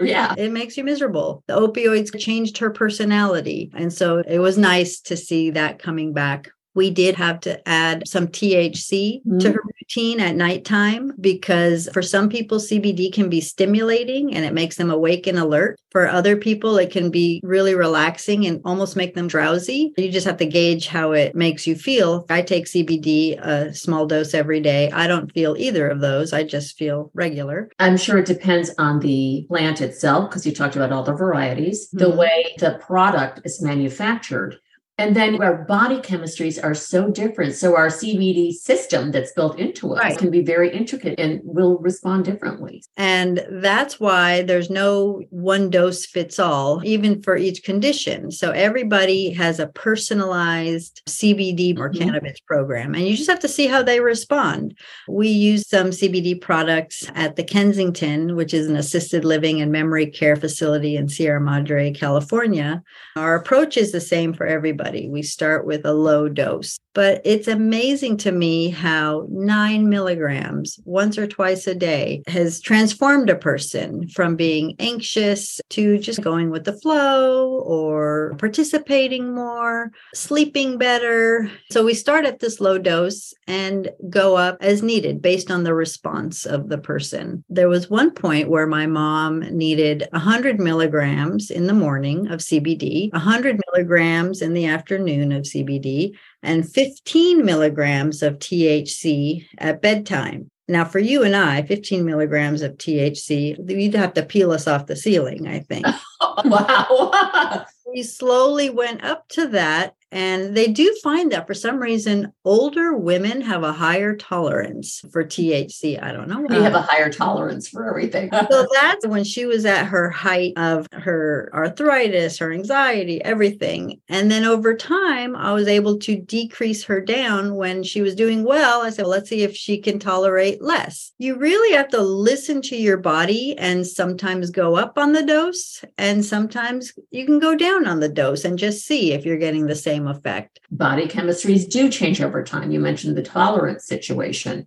yeah. 0.00 0.34
it 0.38 0.52
makes 0.52 0.76
you 0.76 0.84
miserable. 0.84 1.42
The 1.48 1.58
opioids 1.58 2.16
changed 2.18 2.58
her 2.58 2.70
personality. 2.70 3.70
And 3.74 3.92
so 3.92 4.18
it 4.18 4.38
was 4.38 4.56
nice 4.56 5.00
to 5.02 5.16
see 5.16 5.50
that 5.50 5.78
coming 5.80 6.12
back. 6.12 6.50
We 6.74 6.90
did 6.90 7.14
have 7.16 7.40
to 7.40 7.66
add 7.68 8.06
some 8.08 8.28
THC 8.28 9.20
to 9.40 9.48
Mhm. 9.48 9.54
her 9.54 9.60
routine 9.80 10.20
at 10.20 10.36
nighttime 10.36 11.12
because 11.20 11.88
for 11.92 12.02
some 12.02 12.28
people, 12.28 12.58
CBD 12.58 13.10
can 13.12 13.28
be 13.28 13.40
stimulating 13.40 14.34
and 14.34 14.44
it 14.44 14.52
makes 14.54 14.76
them 14.76 14.90
awake 14.90 15.26
and 15.26 15.38
alert. 15.38 15.78
For 15.90 16.08
other 16.08 16.36
people, 16.36 16.76
it 16.78 16.90
can 16.90 17.10
be 17.10 17.40
really 17.44 17.74
relaxing 17.74 18.46
and 18.46 18.60
almost 18.64 18.96
make 18.96 19.14
them 19.14 19.28
drowsy. 19.28 19.92
You 19.96 20.10
just 20.10 20.26
have 20.26 20.38
to 20.38 20.46
gauge 20.46 20.88
how 20.88 21.12
it 21.12 21.36
makes 21.36 21.66
you 21.66 21.76
feel. 21.76 22.26
I 22.28 22.42
take 22.42 22.66
CBD 22.66 23.34
a 23.40 23.72
small 23.72 24.06
dose 24.06 24.34
every 24.34 24.60
day. 24.60 24.90
I 24.92 25.06
don't 25.06 25.30
feel 25.32 25.54
either 25.58 25.86
of 25.88 26.00
those. 26.00 26.32
I 26.32 26.42
just 26.42 26.76
feel 26.76 27.10
regular. 27.14 27.68
I'm 27.78 27.96
sure 27.96 28.18
it 28.18 28.26
depends 28.26 28.72
on 28.78 28.98
the 29.00 29.44
plant 29.48 29.80
itself, 29.80 30.28
because 30.30 30.44
you 30.44 30.52
talked 30.52 30.74
about 30.76 30.90
all 30.90 31.04
the 31.04 31.12
varieties, 31.12 31.88
the 31.92 32.10
Mhm. 32.10 32.16
way 32.16 32.54
the 32.58 32.78
product 32.80 33.40
is 33.44 33.62
manufactured. 33.62 34.56
And 34.96 35.16
then 35.16 35.42
our 35.42 35.64
body 35.64 35.96
chemistries 35.96 36.62
are 36.62 36.74
so 36.74 37.10
different. 37.10 37.54
So 37.54 37.76
our 37.76 37.88
CBD 37.88 38.52
system 38.52 39.10
that's 39.10 39.32
built 39.32 39.58
into 39.58 39.92
us 39.92 40.00
Right. 40.00 40.16
can 40.18 40.30
be 40.30 40.42
very 40.42 40.70
intricate 40.70 41.18
and 41.18 41.40
will 41.42 41.78
respond 41.78 42.24
differently. 42.24 42.84
And 42.96 43.44
that's 43.50 43.98
why 43.98 44.42
there's 44.42 44.70
no 44.70 45.22
one 45.30 45.68
dose 45.68 46.06
fits 46.06 46.38
all, 46.38 46.80
even 46.84 47.22
for 47.22 47.36
each 47.36 47.64
condition. 47.64 48.30
So 48.30 48.52
everybody 48.52 49.30
has 49.30 49.58
a 49.58 49.66
personalized 49.66 51.02
CBD 51.08 51.74
or 51.76 51.90
Mhm. 51.90 51.98
cannabis 51.98 52.38
program, 52.46 52.94
and 52.94 53.04
you 53.06 53.16
just 53.16 53.28
have 53.30 53.40
to 53.40 53.48
see 53.48 53.66
how 53.66 53.82
they 53.82 53.98
respond. 53.98 54.74
We 55.08 55.26
use 55.28 55.68
some 55.68 55.90
CBD 55.90 56.36
products 56.36 57.04
at 57.16 57.34
the 57.34 57.42
Kensington, 57.42 58.36
which 58.36 58.54
is 58.54 58.68
an 58.68 58.76
assisted 58.76 59.24
living 59.24 59.60
and 59.60 59.72
memory 59.72 60.06
care 60.06 60.36
facility 60.36 60.96
in 60.96 61.08
Sierra 61.08 61.40
Madre, 61.40 61.90
California. 61.90 62.82
Our 63.16 63.34
approach 63.34 63.76
is 63.76 63.90
the 63.90 64.00
same 64.00 64.32
for 64.32 64.46
everybody. 64.84 65.08
We 65.08 65.22
start 65.22 65.66
with 65.66 65.84
a 65.86 65.92
low 65.92 66.28
dose, 66.28 66.78
but 66.94 67.20
it's 67.24 67.48
amazing 67.48 68.18
to 68.18 68.32
me 68.32 68.68
how 68.68 69.26
nine 69.30 69.88
milligrams 69.88 70.78
once 70.84 71.16
or 71.16 71.26
twice 71.26 71.66
a 71.66 71.74
day 71.74 72.22
has 72.26 72.60
transformed 72.60 73.30
a 73.30 73.36
person 73.36 74.08
from 74.08 74.36
being 74.36 74.76
anxious 74.78 75.60
to 75.70 75.98
just 75.98 76.20
going 76.20 76.50
with 76.50 76.64
the 76.64 76.78
flow 76.80 77.60
or 77.60 78.34
participating 78.38 79.34
more, 79.34 79.90
sleeping 80.14 80.76
better. 80.78 81.50
So 81.70 81.84
we 81.84 81.94
start 81.94 82.26
at 82.26 82.40
this 82.40 82.60
low 82.60 82.78
dose 82.78 83.32
and 83.46 83.90
go 84.10 84.36
up 84.36 84.58
as 84.60 84.82
needed 84.82 85.22
based 85.22 85.50
on 85.50 85.64
the 85.64 85.74
response 85.74 86.44
of 86.44 86.68
the 86.68 86.78
person. 86.78 87.44
There 87.48 87.68
was 87.68 87.90
one 87.90 88.10
point 88.10 88.50
where 88.50 88.66
my 88.66 88.86
mom 88.86 89.40
needed 89.40 90.06
100 90.12 90.60
milligrams 90.60 91.50
in 91.50 91.66
the 91.66 91.72
morning 91.72 92.28
of 92.30 92.40
CBD, 92.40 93.10
100 93.12 93.60
milligrams 93.72 94.42
in 94.42 94.52
the 94.52 94.73
afternoon 94.74 95.32
of 95.32 95.44
CBD, 95.44 96.12
and 96.42 96.68
15 96.68 97.44
milligrams 97.44 98.22
of 98.22 98.38
THC 98.38 99.46
at 99.58 99.80
bedtime. 99.80 100.50
Now, 100.66 100.84
for 100.84 100.98
you 100.98 101.22
and 101.22 101.36
I, 101.36 101.62
15 101.62 102.04
milligrams 102.04 102.62
of 102.62 102.72
THC, 102.72 103.56
you'd 103.70 103.94
have 103.94 104.14
to 104.14 104.22
peel 104.22 104.50
us 104.50 104.66
off 104.66 104.86
the 104.86 104.96
ceiling, 104.96 105.46
I 105.46 105.60
think. 105.60 105.86
wow. 106.44 107.64
we 107.94 108.02
slowly 108.02 108.70
went 108.70 109.04
up 109.04 109.28
to 109.30 109.46
that. 109.48 109.94
And 110.14 110.56
they 110.56 110.68
do 110.68 110.96
find 111.02 111.32
that 111.32 111.48
for 111.48 111.54
some 111.54 111.80
reason, 111.80 112.32
older 112.44 112.96
women 112.96 113.40
have 113.40 113.64
a 113.64 113.72
higher 113.72 114.14
tolerance 114.14 115.02
for 115.10 115.24
THC. 115.24 116.00
I 116.00 116.12
don't 116.12 116.28
know 116.28 116.40
why. 116.40 116.56
we 116.56 116.62
have 116.62 116.74
a 116.74 116.82
higher 116.82 117.10
tolerance 117.10 117.68
for 117.68 117.88
everything. 117.88 118.30
so 118.50 118.66
that's 118.80 119.04
when 119.08 119.24
she 119.24 119.44
was 119.44 119.66
at 119.66 119.86
her 119.86 120.10
height 120.10 120.52
of 120.56 120.86
her 120.92 121.50
arthritis, 121.52 122.38
her 122.38 122.52
anxiety, 122.52 123.24
everything. 123.24 124.00
And 124.08 124.30
then 124.30 124.44
over 124.44 124.76
time, 124.76 125.34
I 125.34 125.52
was 125.52 125.66
able 125.66 125.98
to 125.98 126.20
decrease 126.20 126.84
her 126.84 127.00
down 127.00 127.56
when 127.56 127.82
she 127.82 128.00
was 128.00 128.14
doing 128.14 128.44
well. 128.44 128.82
I 128.82 128.90
said, 128.90 129.02
well, 129.02 129.10
let's 129.10 129.28
see 129.28 129.42
if 129.42 129.56
she 129.56 129.78
can 129.78 129.98
tolerate 129.98 130.62
less. 130.62 131.10
You 131.18 131.36
really 131.36 131.74
have 131.74 131.88
to 131.88 132.00
listen 132.00 132.62
to 132.62 132.76
your 132.76 132.98
body 132.98 133.58
and 133.58 133.84
sometimes 133.84 134.50
go 134.50 134.76
up 134.76 134.96
on 134.96 135.12
the 135.12 135.24
dose, 135.24 135.84
and 135.98 136.24
sometimes 136.24 136.92
you 137.10 137.26
can 137.26 137.40
go 137.40 137.56
down 137.56 137.88
on 137.88 137.98
the 137.98 138.08
dose 138.08 138.44
and 138.44 138.56
just 138.56 138.86
see 138.86 139.12
if 139.12 139.24
you're 139.24 139.38
getting 139.38 139.66
the 139.66 139.74
same 139.74 140.03
effect. 140.08 140.60
body 140.70 141.06
chemistries 141.06 141.68
do 141.68 141.90
change 141.90 142.20
over 142.20 142.42
time. 142.42 142.70
You 142.70 142.80
mentioned 142.80 143.16
the 143.16 143.22
tolerance 143.22 143.86
situation. 143.86 144.66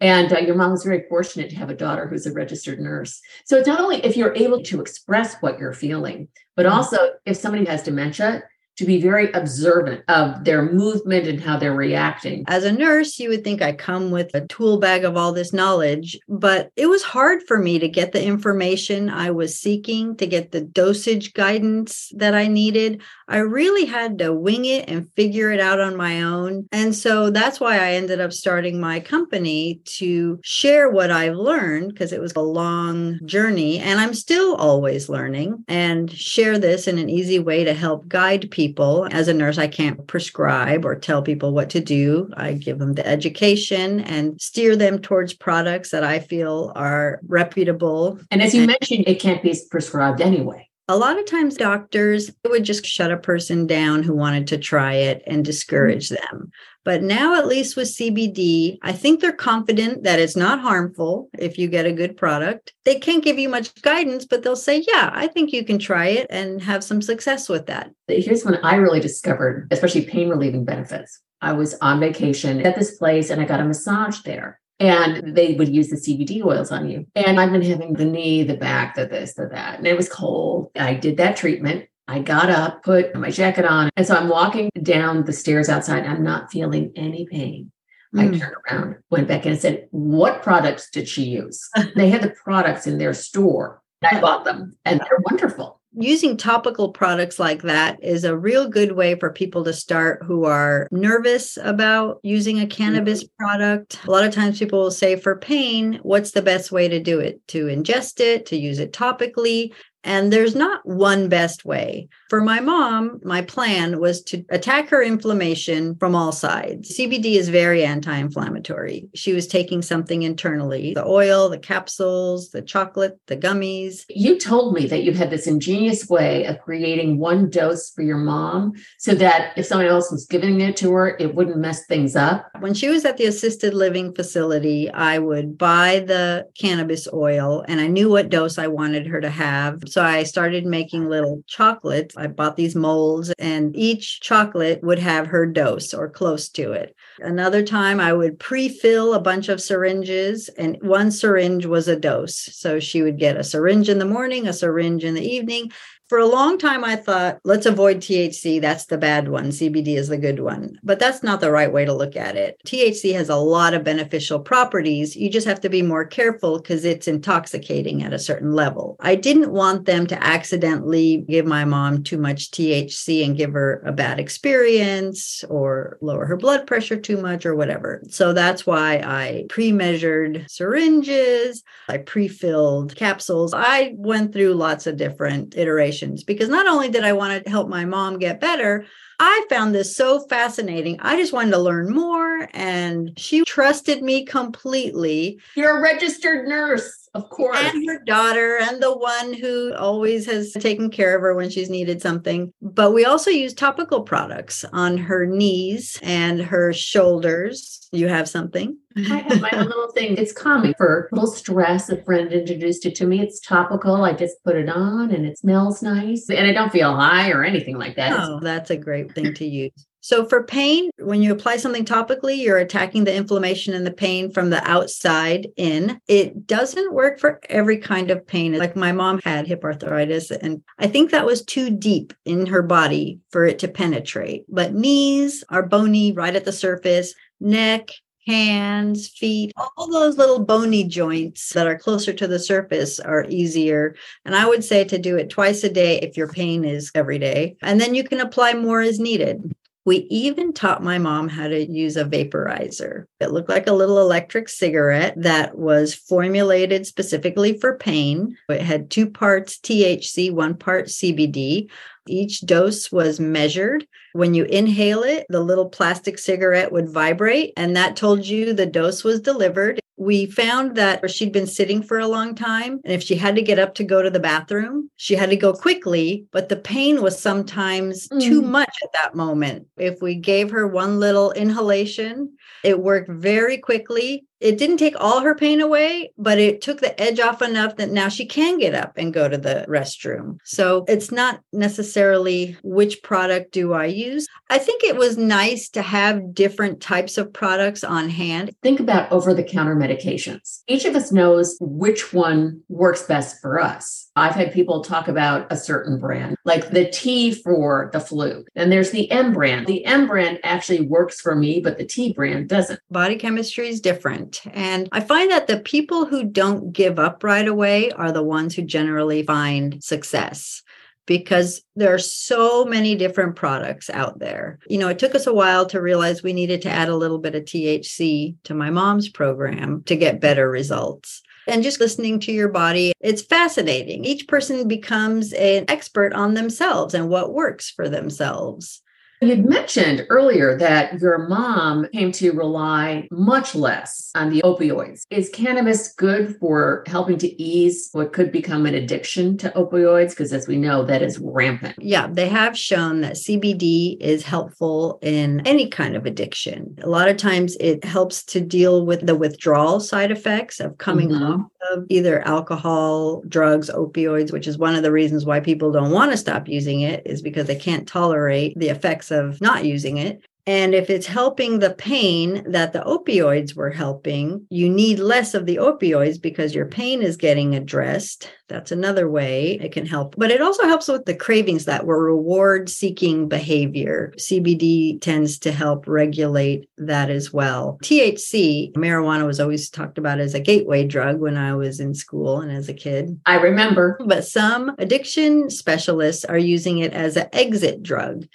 And 0.00 0.32
uh, 0.32 0.38
your 0.40 0.56
mom 0.56 0.72
was 0.72 0.84
very 0.84 1.04
fortunate 1.08 1.48
to 1.50 1.56
have 1.56 1.70
a 1.70 1.74
daughter 1.74 2.06
who's 2.06 2.26
a 2.26 2.32
registered 2.32 2.80
nurse. 2.80 3.20
So 3.46 3.56
it's 3.56 3.68
not 3.68 3.80
only 3.80 4.04
if 4.04 4.16
you're 4.16 4.34
able 4.34 4.62
to 4.64 4.80
express 4.80 5.36
what 5.40 5.58
you're 5.58 5.72
feeling, 5.72 6.28
but 6.54 6.66
mm-hmm. 6.66 6.76
also 6.76 6.98
if 7.24 7.36
somebody 7.38 7.64
has 7.64 7.82
dementia, 7.82 8.42
to 8.76 8.84
be 8.84 9.00
very 9.00 9.32
observant 9.32 10.04
of 10.08 10.44
their 10.44 10.62
movement 10.62 11.26
and 11.26 11.40
how 11.40 11.56
they're 11.56 11.74
reacting. 11.74 12.44
As 12.46 12.64
a 12.64 12.72
nurse, 12.72 13.18
you 13.18 13.30
would 13.30 13.42
think 13.42 13.62
I 13.62 13.72
come 13.72 14.10
with 14.10 14.34
a 14.34 14.46
tool 14.46 14.78
bag 14.78 15.04
of 15.04 15.16
all 15.16 15.32
this 15.32 15.52
knowledge, 15.52 16.18
but 16.28 16.70
it 16.76 16.86
was 16.86 17.02
hard 17.02 17.42
for 17.48 17.58
me 17.58 17.78
to 17.78 17.88
get 17.88 18.12
the 18.12 18.22
information 18.22 19.08
I 19.08 19.30
was 19.30 19.58
seeking, 19.58 20.16
to 20.16 20.26
get 20.26 20.52
the 20.52 20.60
dosage 20.60 21.32
guidance 21.32 22.12
that 22.14 22.34
I 22.34 22.48
needed. 22.48 23.00
I 23.28 23.38
really 23.38 23.86
had 23.86 24.18
to 24.18 24.32
wing 24.32 24.66
it 24.66 24.88
and 24.88 25.10
figure 25.12 25.50
it 25.50 25.60
out 25.60 25.80
on 25.80 25.96
my 25.96 26.22
own. 26.22 26.68
And 26.70 26.94
so 26.94 27.30
that's 27.30 27.58
why 27.58 27.78
I 27.78 27.92
ended 27.92 28.20
up 28.20 28.32
starting 28.32 28.78
my 28.78 29.00
company 29.00 29.80
to 29.96 30.38
share 30.44 30.90
what 30.90 31.10
I've 31.10 31.36
learned 31.36 31.92
because 31.92 32.12
it 32.12 32.20
was 32.20 32.34
a 32.36 32.40
long 32.40 33.18
journey 33.24 33.78
and 33.78 33.98
I'm 33.98 34.14
still 34.14 34.54
always 34.56 35.08
learning 35.08 35.64
and 35.66 36.10
share 36.10 36.58
this 36.58 36.86
in 36.86 36.98
an 36.98 37.08
easy 37.08 37.38
way 37.38 37.64
to 37.64 37.72
help 37.72 38.06
guide 38.08 38.50
people 38.50 38.65
people. 38.66 39.06
As 39.12 39.28
a 39.28 39.34
nurse, 39.34 39.58
I 39.58 39.68
can't 39.68 40.06
prescribe 40.06 40.84
or 40.84 40.94
tell 40.96 41.22
people 41.22 41.52
what 41.52 41.70
to 41.70 41.80
do. 41.80 42.30
I 42.36 42.52
give 42.52 42.78
them 42.78 42.94
the 42.94 43.06
education 43.06 44.00
and 44.00 44.40
steer 44.40 44.76
them 44.76 44.98
towards 44.98 45.32
products 45.32 45.90
that 45.90 46.04
I 46.04 46.18
feel 46.18 46.72
are 46.74 47.20
reputable. 47.28 48.18
And 48.30 48.42
as 48.42 48.54
you 48.54 48.62
and- 48.62 48.68
mentioned, 48.68 49.04
it 49.06 49.20
can't 49.20 49.42
be 49.42 49.54
prescribed 49.70 50.20
anyway. 50.20 50.65
A 50.88 50.96
lot 50.96 51.18
of 51.18 51.26
times, 51.26 51.56
doctors 51.56 52.30
would 52.48 52.62
just 52.62 52.86
shut 52.86 53.10
a 53.10 53.16
person 53.16 53.66
down 53.66 54.04
who 54.04 54.14
wanted 54.14 54.46
to 54.48 54.58
try 54.58 54.94
it 54.94 55.20
and 55.26 55.44
discourage 55.44 56.10
mm-hmm. 56.10 56.36
them. 56.36 56.50
But 56.84 57.02
now, 57.02 57.34
at 57.34 57.48
least 57.48 57.74
with 57.76 57.88
CBD, 57.88 58.78
I 58.82 58.92
think 58.92 59.20
they're 59.20 59.32
confident 59.32 60.04
that 60.04 60.20
it's 60.20 60.36
not 60.36 60.60
harmful 60.60 61.28
if 61.36 61.58
you 61.58 61.66
get 61.66 61.86
a 61.86 61.92
good 61.92 62.16
product. 62.16 62.72
They 62.84 63.00
can't 63.00 63.24
give 63.24 63.36
you 63.36 63.48
much 63.48 63.74
guidance, 63.82 64.24
but 64.24 64.44
they'll 64.44 64.54
say, 64.54 64.84
Yeah, 64.86 65.10
I 65.12 65.26
think 65.26 65.52
you 65.52 65.64
can 65.64 65.80
try 65.80 66.06
it 66.06 66.28
and 66.30 66.62
have 66.62 66.84
some 66.84 67.02
success 67.02 67.48
with 67.48 67.66
that. 67.66 67.90
Here's 68.06 68.44
when 68.44 68.64
I 68.64 68.76
really 68.76 69.00
discovered, 69.00 69.66
especially 69.72 70.04
pain 70.04 70.28
relieving 70.28 70.64
benefits. 70.64 71.20
I 71.40 71.52
was 71.52 71.74
on 71.80 71.98
vacation 71.98 72.64
at 72.64 72.78
this 72.78 72.96
place 72.96 73.30
and 73.30 73.40
I 73.40 73.44
got 73.44 73.60
a 73.60 73.64
massage 73.64 74.20
there 74.20 74.60
and 74.78 75.34
they 75.34 75.54
would 75.54 75.68
use 75.68 75.88
the 75.88 75.96
CBD 75.96 76.44
oils 76.44 76.70
on 76.70 76.88
you. 76.88 77.06
And 77.14 77.40
I've 77.40 77.52
been 77.52 77.62
having 77.62 77.94
the 77.94 78.04
knee, 78.04 78.42
the 78.42 78.56
back, 78.56 78.94
the 78.94 79.06
this, 79.06 79.34
the 79.34 79.48
that. 79.48 79.78
And 79.78 79.86
it 79.86 79.96
was 79.96 80.08
cold. 80.08 80.70
I 80.76 80.94
did 80.94 81.16
that 81.16 81.36
treatment. 81.36 81.88
I 82.08 82.20
got 82.20 82.50
up, 82.50 82.82
put 82.84 83.14
my 83.16 83.30
jacket 83.30 83.64
on. 83.64 83.90
And 83.96 84.06
so 84.06 84.14
I'm 84.14 84.28
walking 84.28 84.70
down 84.82 85.24
the 85.24 85.32
stairs 85.32 85.68
outside. 85.68 86.06
I'm 86.06 86.22
not 86.22 86.52
feeling 86.52 86.92
any 86.94 87.26
pain. 87.26 87.72
Mm. 88.14 88.20
I 88.20 88.38
turned 88.38 88.54
around, 88.70 88.96
went 89.10 89.28
back 89.28 89.44
in 89.46 89.52
and 89.52 89.60
said, 89.60 89.88
What 89.90 90.42
products 90.42 90.90
did 90.90 91.08
she 91.08 91.24
use? 91.24 91.68
they 91.96 92.08
had 92.08 92.22
the 92.22 92.30
products 92.30 92.86
in 92.86 92.98
their 92.98 93.14
store. 93.14 93.82
I 94.04 94.20
bought 94.20 94.44
them 94.44 94.76
and 94.84 95.00
they're 95.00 95.22
wonderful. 95.24 95.75
Using 95.98 96.36
topical 96.36 96.90
products 96.90 97.38
like 97.38 97.62
that 97.62 98.02
is 98.02 98.24
a 98.24 98.36
real 98.36 98.68
good 98.68 98.92
way 98.92 99.18
for 99.18 99.32
people 99.32 99.64
to 99.64 99.72
start 99.72 100.22
who 100.24 100.44
are 100.44 100.88
nervous 100.90 101.56
about 101.62 102.20
using 102.22 102.60
a 102.60 102.66
cannabis 102.66 103.24
mm-hmm. 103.24 103.44
product. 103.44 104.04
A 104.04 104.10
lot 104.10 104.24
of 104.24 104.34
times 104.34 104.58
people 104.58 104.78
will 104.78 104.90
say 104.90 105.16
for 105.16 105.38
pain, 105.38 105.98
what's 106.02 106.32
the 106.32 106.42
best 106.42 106.70
way 106.70 106.86
to 106.86 107.00
do 107.00 107.18
it? 107.18 107.40
To 107.48 107.64
ingest 107.64 108.20
it, 108.20 108.44
to 108.46 108.58
use 108.58 108.78
it 108.78 108.92
topically. 108.92 109.72
And 110.06 110.32
there's 110.32 110.54
not 110.54 110.86
one 110.86 111.28
best 111.28 111.64
way. 111.64 112.08
For 112.30 112.40
my 112.40 112.60
mom, 112.60 113.20
my 113.24 113.42
plan 113.42 113.98
was 113.98 114.22
to 114.24 114.44
attack 114.50 114.88
her 114.90 115.02
inflammation 115.02 115.96
from 115.96 116.14
all 116.14 116.30
sides. 116.30 116.96
CBD 116.96 117.34
is 117.34 117.48
very 117.48 117.84
anti 117.84 118.16
inflammatory. 118.16 119.08
She 119.14 119.32
was 119.32 119.48
taking 119.48 119.82
something 119.82 120.22
internally 120.22 120.94
the 120.94 121.04
oil, 121.04 121.48
the 121.48 121.58
capsules, 121.58 122.50
the 122.50 122.62
chocolate, 122.62 123.18
the 123.26 123.36
gummies. 123.36 124.04
You 124.08 124.38
told 124.38 124.74
me 124.74 124.86
that 124.86 125.02
you 125.02 125.12
had 125.12 125.30
this 125.30 125.48
ingenious 125.48 126.08
way 126.08 126.44
of 126.44 126.60
creating 126.60 127.18
one 127.18 127.50
dose 127.50 127.90
for 127.90 128.02
your 128.02 128.18
mom 128.18 128.74
so 128.98 129.12
that 129.16 129.58
if 129.58 129.66
someone 129.66 129.88
else 129.88 130.12
was 130.12 130.24
giving 130.24 130.60
it 130.60 130.76
to 130.78 130.92
her, 130.92 131.16
it 131.18 131.34
wouldn't 131.34 131.56
mess 131.56 131.84
things 131.86 132.14
up. 132.14 132.48
When 132.60 132.74
she 132.74 132.88
was 132.88 133.04
at 133.04 133.16
the 133.16 133.26
assisted 133.26 133.74
living 133.74 134.14
facility, 134.14 134.88
I 134.88 135.18
would 135.18 135.58
buy 135.58 136.04
the 136.06 136.46
cannabis 136.56 137.08
oil 137.12 137.64
and 137.66 137.80
I 137.80 137.88
knew 137.88 138.08
what 138.08 138.28
dose 138.28 138.56
I 138.56 138.68
wanted 138.68 139.08
her 139.08 139.20
to 139.20 139.30
have. 139.30 139.82
So 139.96 140.02
I 140.02 140.24
started 140.24 140.66
making 140.66 141.08
little 141.08 141.42
chocolates. 141.46 142.14
I 142.18 142.26
bought 142.26 142.56
these 142.56 142.76
molds, 142.76 143.32
and 143.38 143.74
each 143.74 144.20
chocolate 144.20 144.82
would 144.82 144.98
have 144.98 145.28
her 145.28 145.46
dose 145.46 145.94
or 145.94 146.10
close 146.10 146.50
to 146.50 146.72
it. 146.72 146.94
Another 147.18 147.62
time, 147.62 147.98
I 147.98 148.12
would 148.12 148.38
pre 148.38 148.68
fill 148.68 149.14
a 149.14 149.20
bunch 149.20 149.48
of 149.48 149.58
syringes, 149.58 150.50
and 150.58 150.76
one 150.82 151.10
syringe 151.10 151.64
was 151.64 151.88
a 151.88 151.96
dose. 151.96 152.36
So 152.36 152.78
she 152.78 153.00
would 153.00 153.18
get 153.18 153.38
a 153.38 153.42
syringe 153.42 153.88
in 153.88 153.98
the 153.98 154.04
morning, 154.04 154.46
a 154.46 154.52
syringe 154.52 155.02
in 155.02 155.14
the 155.14 155.26
evening, 155.26 155.72
for 156.08 156.18
a 156.18 156.26
long 156.26 156.56
time, 156.56 156.84
I 156.84 156.94
thought, 156.94 157.40
let's 157.44 157.66
avoid 157.66 157.96
THC. 157.96 158.60
That's 158.60 158.86
the 158.86 158.98
bad 158.98 159.28
one. 159.28 159.46
CBD 159.46 159.96
is 159.96 160.08
the 160.08 160.16
good 160.16 160.38
one. 160.38 160.78
But 160.84 161.00
that's 161.00 161.22
not 161.22 161.40
the 161.40 161.50
right 161.50 161.72
way 161.72 161.84
to 161.84 161.92
look 161.92 162.14
at 162.14 162.36
it. 162.36 162.60
THC 162.64 163.12
has 163.14 163.28
a 163.28 163.36
lot 163.36 163.74
of 163.74 163.82
beneficial 163.82 164.38
properties. 164.38 165.16
You 165.16 165.28
just 165.28 165.48
have 165.48 165.60
to 165.62 165.68
be 165.68 165.82
more 165.82 166.04
careful 166.04 166.60
because 166.60 166.84
it's 166.84 167.08
intoxicating 167.08 168.04
at 168.04 168.12
a 168.12 168.20
certain 168.20 168.52
level. 168.52 168.96
I 169.00 169.16
didn't 169.16 169.50
want 169.50 169.86
them 169.86 170.06
to 170.06 170.24
accidentally 170.24 171.24
give 171.28 171.44
my 171.44 171.64
mom 171.64 172.04
too 172.04 172.18
much 172.18 172.52
THC 172.52 173.24
and 173.24 173.36
give 173.36 173.52
her 173.52 173.82
a 173.84 173.92
bad 173.92 174.20
experience 174.20 175.42
or 175.50 175.98
lower 176.00 176.26
her 176.26 176.36
blood 176.36 176.68
pressure 176.68 176.96
too 176.96 177.16
much 177.16 177.44
or 177.44 177.56
whatever. 177.56 178.00
So 178.08 178.32
that's 178.32 178.64
why 178.64 178.98
I 178.98 179.46
pre 179.48 179.72
measured 179.72 180.46
syringes, 180.48 181.64
I 181.88 181.98
pre 181.98 182.28
filled 182.28 182.94
capsules. 182.94 183.52
I 183.52 183.94
went 183.96 184.32
through 184.32 184.54
lots 184.54 184.86
of 184.86 184.96
different 184.96 185.56
iterations 185.56 185.95
because 186.24 186.48
not 186.48 186.66
only 186.66 186.88
did 186.88 187.04
I 187.04 187.12
want 187.12 187.44
to 187.44 187.50
help 187.50 187.68
my 187.68 187.84
mom 187.84 188.18
get 188.18 188.40
better, 188.40 188.86
I 189.18 189.46
found 189.48 189.74
this 189.74 189.96
so 189.96 190.20
fascinating. 190.28 190.98
I 191.00 191.16
just 191.16 191.32
wanted 191.32 191.52
to 191.52 191.58
learn 191.58 191.92
more, 191.92 192.48
and 192.52 193.12
she 193.16 193.44
trusted 193.44 194.02
me 194.02 194.24
completely. 194.26 195.40
You're 195.54 195.78
a 195.78 195.80
registered 195.80 196.46
nurse, 196.46 197.08
of 197.14 197.30
course. 197.30 197.58
And 197.58 197.88
her 197.88 198.02
daughter, 198.04 198.58
and 198.60 198.82
the 198.82 198.96
one 198.96 199.32
who 199.32 199.72
always 199.74 200.26
has 200.26 200.52
taken 200.52 200.90
care 200.90 201.16
of 201.16 201.22
her 201.22 201.34
when 201.34 201.48
she's 201.48 201.70
needed 201.70 202.02
something. 202.02 202.52
But 202.60 202.92
we 202.92 203.06
also 203.06 203.30
use 203.30 203.54
topical 203.54 204.02
products 204.02 204.64
on 204.72 204.98
her 204.98 205.24
knees 205.24 205.98
and 206.02 206.42
her 206.42 206.74
shoulders. 206.74 207.88
You 207.92 208.08
have 208.08 208.28
something? 208.28 208.76
I 208.96 209.18
have 209.18 209.40
my 209.40 209.50
little 209.50 209.90
thing. 209.92 210.16
It's 210.16 210.32
calming 210.32 210.74
for 210.76 211.08
a 211.10 211.14
little 211.14 211.30
stress. 211.30 211.90
A 211.90 212.02
friend 212.02 212.32
introduced 212.32 212.86
it 212.86 212.94
to 212.96 213.06
me. 213.06 213.20
It's 213.20 213.40
topical. 213.40 214.04
I 214.04 214.12
just 214.12 214.42
put 214.44 214.56
it 214.56 214.68
on 214.68 215.10
and 215.10 215.26
it 215.26 215.38
smells 215.38 215.82
nice. 215.82 216.28
And 216.30 216.46
I 216.46 216.52
don't 216.52 216.72
feel 216.72 216.94
high 216.94 217.30
or 217.30 217.44
anything 217.44 217.78
like 217.78 217.96
that. 217.96 218.18
Oh, 218.18 218.40
that's 218.40 218.70
a 218.70 218.76
great 218.76 219.14
thing 219.14 219.34
to 219.34 219.44
use. 219.44 219.86
So 220.00 220.24
for 220.24 220.44
pain, 220.44 220.90
when 221.00 221.20
you 221.20 221.32
apply 221.32 221.56
something 221.56 221.84
topically, 221.84 222.38
you're 222.38 222.58
attacking 222.58 223.02
the 223.02 223.14
inflammation 223.14 223.74
and 223.74 223.84
the 223.84 223.90
pain 223.90 224.30
from 224.30 224.50
the 224.50 224.62
outside 224.62 225.48
in. 225.56 226.00
It 226.06 226.46
doesn't 226.46 226.94
work 226.94 227.18
for 227.18 227.40
every 227.48 227.78
kind 227.78 228.12
of 228.12 228.24
pain. 228.24 228.56
Like 228.56 228.76
my 228.76 228.92
mom 228.92 229.20
had 229.24 229.48
hip 229.48 229.64
arthritis, 229.64 230.30
and 230.30 230.62
I 230.78 230.86
think 230.86 231.10
that 231.10 231.26
was 231.26 231.44
too 231.44 231.70
deep 231.70 232.12
in 232.24 232.46
her 232.46 232.62
body 232.62 233.18
for 233.30 233.46
it 233.46 233.58
to 233.58 233.68
penetrate. 233.68 234.44
But 234.48 234.74
knees 234.74 235.42
are 235.48 235.66
bony 235.66 236.12
right 236.12 236.36
at 236.36 236.44
the 236.44 236.52
surface, 236.52 237.12
neck, 237.40 237.90
hands, 238.26 239.08
feet, 239.08 239.52
all 239.56 239.90
those 239.90 240.18
little 240.18 240.44
bony 240.44 240.84
joints 240.84 241.52
that 241.52 241.66
are 241.66 241.78
closer 241.78 242.12
to 242.12 242.26
the 242.26 242.38
surface 242.38 242.98
are 242.98 243.26
easier. 243.28 243.94
And 244.24 244.34
I 244.34 244.46
would 244.46 244.64
say 244.64 244.84
to 244.84 244.98
do 244.98 245.16
it 245.16 245.30
twice 245.30 245.64
a 245.64 245.68
day 245.68 246.00
if 246.00 246.16
your 246.16 246.28
pain 246.28 246.64
is 246.64 246.90
every 246.94 247.18
day. 247.18 247.56
And 247.62 247.80
then 247.80 247.94
you 247.94 248.04
can 248.04 248.20
apply 248.20 248.54
more 248.54 248.80
as 248.80 248.98
needed. 248.98 249.54
We 249.84 249.98
even 250.10 250.52
taught 250.52 250.82
my 250.82 250.98
mom 250.98 251.28
how 251.28 251.46
to 251.46 251.64
use 251.64 251.96
a 251.96 252.04
vaporizer. 252.04 253.04
It 253.20 253.30
looked 253.30 253.48
like 253.48 253.68
a 253.68 253.72
little 253.72 254.00
electric 254.00 254.48
cigarette 254.48 255.14
that 255.16 255.56
was 255.56 255.94
formulated 255.94 256.88
specifically 256.88 257.56
for 257.56 257.78
pain. 257.78 258.36
It 258.48 258.62
had 258.62 258.90
two 258.90 259.08
parts 259.08 259.58
THC, 259.58 260.32
one 260.32 260.56
part 260.56 260.86
CBD. 260.86 261.70
Each 262.08 262.40
dose 262.40 262.90
was 262.92 263.20
measured. 263.20 263.86
When 264.12 264.34
you 264.34 264.44
inhale 264.44 265.02
it, 265.02 265.26
the 265.28 265.40
little 265.40 265.68
plastic 265.68 266.18
cigarette 266.18 266.72
would 266.72 266.90
vibrate, 266.90 267.52
and 267.56 267.76
that 267.76 267.96
told 267.96 268.26
you 268.26 268.52
the 268.52 268.66
dose 268.66 269.04
was 269.04 269.20
delivered. 269.20 269.80
We 269.98 270.26
found 270.26 270.76
that 270.76 271.10
she'd 271.10 271.32
been 271.32 271.46
sitting 271.46 271.82
for 271.82 271.98
a 271.98 272.06
long 272.06 272.34
time, 272.34 272.80
and 272.84 272.92
if 272.92 273.02
she 273.02 273.16
had 273.16 273.34
to 273.36 273.42
get 273.42 273.58
up 273.58 273.74
to 273.76 273.84
go 273.84 274.02
to 274.02 274.10
the 274.10 274.20
bathroom, 274.20 274.90
she 274.96 275.14
had 275.14 275.30
to 275.30 275.36
go 275.36 275.54
quickly, 275.54 276.26
but 276.32 276.50
the 276.50 276.56
pain 276.56 277.00
was 277.00 277.18
sometimes 277.18 278.06
mm. 278.08 278.20
too 278.20 278.42
much 278.42 278.74
at 278.82 278.92
that 278.92 279.14
moment. 279.14 279.66
If 279.78 280.02
we 280.02 280.14
gave 280.14 280.50
her 280.50 280.68
one 280.68 281.00
little 281.00 281.32
inhalation, 281.32 282.36
it 282.62 282.78
worked 282.78 283.08
very 283.10 283.56
quickly 283.56 284.25
it 284.40 284.58
didn't 284.58 284.78
take 284.78 284.94
all 284.98 285.20
her 285.20 285.34
pain 285.34 285.60
away, 285.60 286.12
but 286.18 286.38
it 286.38 286.60
took 286.60 286.80
the 286.80 287.00
edge 287.00 287.20
off 287.20 287.42
enough 287.42 287.76
that 287.76 287.90
now 287.90 288.08
she 288.08 288.26
can 288.26 288.58
get 288.58 288.74
up 288.74 288.92
and 288.96 289.14
go 289.14 289.28
to 289.28 289.38
the 289.38 289.64
restroom. 289.68 290.38
So 290.44 290.84
it's 290.88 291.10
not 291.10 291.40
necessarily 291.52 292.56
which 292.62 293.02
product 293.02 293.52
do 293.52 293.72
I 293.72 293.86
use. 293.86 294.26
I 294.50 294.58
think 294.58 294.84
it 294.84 294.96
was 294.96 295.16
nice 295.16 295.68
to 295.70 295.82
have 295.82 296.34
different 296.34 296.80
types 296.80 297.18
of 297.18 297.32
products 297.32 297.82
on 297.82 298.08
hand. 298.10 298.52
Think 298.62 298.80
about 298.80 299.10
over 299.10 299.32
the 299.34 299.44
counter 299.44 299.76
medications. 299.76 300.62
Each 300.66 300.84
of 300.84 300.94
us 300.94 301.12
knows 301.12 301.56
which 301.60 302.12
one 302.12 302.62
works 302.68 303.02
best 303.02 303.40
for 303.40 303.60
us. 303.60 304.05
I've 304.16 304.34
had 304.34 304.52
people 304.52 304.82
talk 304.82 305.08
about 305.08 305.52
a 305.52 305.56
certain 305.56 306.00
brand, 306.00 306.36
like 306.44 306.70
the 306.70 306.90
T 306.90 307.34
for 307.34 307.90
the 307.92 308.00
flu. 308.00 308.44
And 308.54 308.72
there's 308.72 308.90
the 308.90 309.10
M 309.10 309.34
brand. 309.34 309.66
The 309.66 309.84
M 309.84 310.06
brand 310.06 310.40
actually 310.42 310.80
works 310.80 311.20
for 311.20 311.36
me, 311.36 311.60
but 311.60 311.76
the 311.76 311.84
T 311.84 312.14
brand 312.14 312.48
doesn't. 312.48 312.80
Body 312.90 313.16
chemistry 313.16 313.68
is 313.68 313.80
different. 313.80 314.40
And 314.52 314.88
I 314.90 315.00
find 315.00 315.30
that 315.30 315.46
the 315.46 315.60
people 315.60 316.06
who 316.06 316.24
don't 316.24 316.72
give 316.72 316.98
up 316.98 317.22
right 317.22 317.46
away 317.46 317.90
are 317.92 318.10
the 318.10 318.22
ones 318.22 318.54
who 318.54 318.62
generally 318.62 319.22
find 319.22 319.84
success 319.84 320.62
because 321.06 321.62
there 321.76 321.94
are 321.94 321.98
so 321.98 322.64
many 322.64 322.96
different 322.96 323.36
products 323.36 323.88
out 323.90 324.18
there. 324.18 324.58
You 324.68 324.78
know, 324.78 324.88
it 324.88 324.98
took 324.98 325.14
us 325.14 325.26
a 325.26 325.34
while 325.34 325.66
to 325.66 325.80
realize 325.80 326.22
we 326.22 326.32
needed 326.32 326.62
to 326.62 326.70
add 326.70 326.88
a 326.88 326.96
little 326.96 327.18
bit 327.18 327.34
of 327.34 327.44
THC 327.44 328.34
to 328.44 328.54
my 328.54 328.70
mom's 328.70 329.08
program 329.08 329.82
to 329.84 329.94
get 329.94 330.20
better 330.20 330.50
results 330.50 331.22
and 331.46 331.62
just 331.62 331.80
listening 331.80 332.20
to 332.20 332.32
your 332.32 332.48
body. 332.48 332.92
It's 333.00 333.22
fascinating. 333.22 334.04
Each 334.04 334.26
person 334.26 334.68
becomes 334.68 335.32
an 335.32 335.64
expert 335.68 336.12
on 336.12 336.34
themselves 336.34 336.94
and 336.94 337.08
what 337.08 337.32
works 337.32 337.70
for 337.70 337.88
themselves. 337.88 338.82
You'd 339.22 339.46
mentioned 339.46 340.06
earlier 340.10 340.58
that 340.58 341.00
your 341.00 341.26
mom 341.26 341.86
came 341.92 342.12
to 342.12 342.32
rely 342.32 343.08
much 343.10 343.54
less 343.54 344.10
on 344.14 344.30
the 344.30 344.42
opioids. 344.42 345.04
Is 345.10 345.30
cannabis 345.30 345.92
good 345.94 346.36
for 346.38 346.84
helping 346.86 347.16
to 347.18 347.42
ease 347.42 347.88
what 347.92 348.12
could 348.12 348.30
become 348.30 348.66
an 348.66 348.74
addiction 348.74 349.38
to 349.38 349.50
opioids? 349.50 350.10
Because 350.10 350.32
as 350.32 350.46
we 350.46 350.56
know, 350.56 350.84
that 350.84 351.02
is 351.02 351.18
rampant. 351.18 351.76
Yeah, 351.78 352.08
they 352.10 352.28
have 352.28 352.58
shown 352.58 353.00
that 353.00 353.14
CBD 353.14 353.96
is 354.00 354.22
helpful 354.22 354.98
in 355.00 355.46
any 355.46 355.68
kind 355.68 355.96
of 355.96 356.04
addiction. 356.04 356.78
A 356.82 356.88
lot 356.88 357.08
of 357.08 357.16
times 357.16 357.56
it 357.58 357.84
helps 357.84 358.22
to 358.24 358.40
deal 358.40 358.84
with 358.84 359.06
the 359.06 359.14
withdrawal 359.14 359.80
side 359.80 360.10
effects 360.10 360.60
of 360.60 360.76
coming 360.78 361.08
mm-hmm. 361.08 361.22
off 361.22 361.50
of 361.72 361.86
either 361.88 362.20
alcohol, 362.26 363.22
drugs, 363.28 363.70
opioids, 363.70 364.32
which 364.32 364.46
is 364.46 364.58
one 364.58 364.74
of 364.74 364.82
the 364.82 364.92
reasons 364.92 365.24
why 365.24 365.40
people 365.40 365.72
don't 365.72 365.90
want 365.90 366.10
to 366.10 366.16
stop 366.16 366.48
using 366.48 366.80
it, 366.80 367.02
is 367.06 367.22
because 367.22 367.46
they 367.46 367.56
can't 367.56 367.88
tolerate 367.88 368.58
the 368.58 368.68
effects 368.68 369.10
of 369.10 369.40
not 369.40 369.64
using 369.64 369.98
it. 369.98 370.22
And 370.46 370.74
if 370.74 370.90
it's 370.90 371.06
helping 371.06 371.58
the 371.58 371.74
pain 371.74 372.44
that 372.52 372.72
the 372.72 372.80
opioids 372.80 373.56
were 373.56 373.70
helping, 373.70 374.46
you 374.48 374.68
need 374.68 375.00
less 375.00 375.34
of 375.34 375.44
the 375.44 375.56
opioids 375.56 376.20
because 376.20 376.54
your 376.54 376.66
pain 376.66 377.02
is 377.02 377.16
getting 377.16 377.56
addressed. 377.56 378.30
That's 378.48 378.70
another 378.70 379.10
way 379.10 379.58
it 379.60 379.72
can 379.72 379.86
help. 379.86 380.14
But 380.16 380.30
it 380.30 380.40
also 380.40 380.64
helps 380.64 380.86
with 380.86 381.04
the 381.04 381.16
cravings 381.16 381.64
that 381.64 381.84
were 381.84 382.04
reward 382.04 382.68
seeking 382.68 383.28
behavior. 383.28 384.12
CBD 384.18 385.00
tends 385.00 385.36
to 385.40 385.50
help 385.50 385.88
regulate 385.88 386.68
that 386.78 387.10
as 387.10 387.32
well. 387.32 387.78
THC, 387.82 388.72
marijuana 388.74 389.26
was 389.26 389.40
always 389.40 389.68
talked 389.68 389.98
about 389.98 390.20
as 390.20 390.34
a 390.34 390.40
gateway 390.40 390.86
drug 390.86 391.18
when 391.18 391.36
I 391.36 391.56
was 391.56 391.80
in 391.80 391.92
school 391.92 392.40
and 392.40 392.52
as 392.52 392.68
a 392.68 392.74
kid. 392.74 393.20
I 393.26 393.40
remember. 393.40 393.98
But 394.06 394.24
some 394.24 394.76
addiction 394.78 395.50
specialists 395.50 396.24
are 396.24 396.38
using 396.38 396.78
it 396.78 396.92
as 396.92 397.16
an 397.16 397.28
exit 397.32 397.82
drug. 397.82 398.26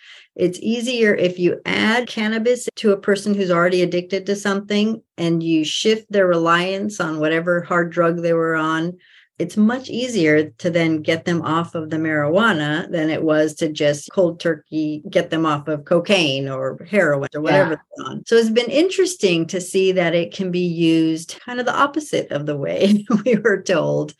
It's 0.41 0.57
easier 0.59 1.13
if 1.13 1.37
you 1.37 1.61
add 1.67 2.07
cannabis 2.07 2.67
to 2.77 2.93
a 2.93 2.97
person 2.97 3.35
who's 3.35 3.51
already 3.51 3.83
addicted 3.83 4.25
to 4.25 4.35
something 4.35 5.03
and 5.15 5.43
you 5.43 5.63
shift 5.63 6.11
their 6.11 6.25
reliance 6.25 6.99
on 6.99 7.19
whatever 7.19 7.61
hard 7.61 7.91
drug 7.91 8.23
they 8.23 8.33
were 8.33 8.55
on. 8.55 8.97
It's 9.37 9.55
much 9.55 9.91
easier 9.91 10.49
to 10.49 10.71
then 10.71 11.03
get 11.03 11.25
them 11.25 11.43
off 11.43 11.75
of 11.75 11.91
the 11.91 11.97
marijuana 11.97 12.91
than 12.91 13.11
it 13.11 13.21
was 13.21 13.53
to 13.55 13.71
just 13.71 14.09
cold 14.11 14.39
turkey 14.39 15.03
get 15.11 15.29
them 15.29 15.45
off 15.45 15.67
of 15.67 15.85
cocaine 15.85 16.49
or 16.49 16.87
heroin 16.89 17.29
or 17.35 17.41
whatever 17.41 17.69
yeah. 17.69 17.75
they're 17.97 18.07
on. 18.07 18.23
So 18.25 18.35
it's 18.35 18.49
been 18.49 18.71
interesting 18.71 19.45
to 19.45 19.61
see 19.61 19.91
that 19.91 20.15
it 20.15 20.33
can 20.33 20.49
be 20.49 20.65
used 20.65 21.39
kind 21.45 21.59
of 21.59 21.67
the 21.67 21.79
opposite 21.79 22.31
of 22.31 22.47
the 22.47 22.57
way 22.57 23.05
we 23.25 23.35
were 23.35 23.61
told. 23.61 24.15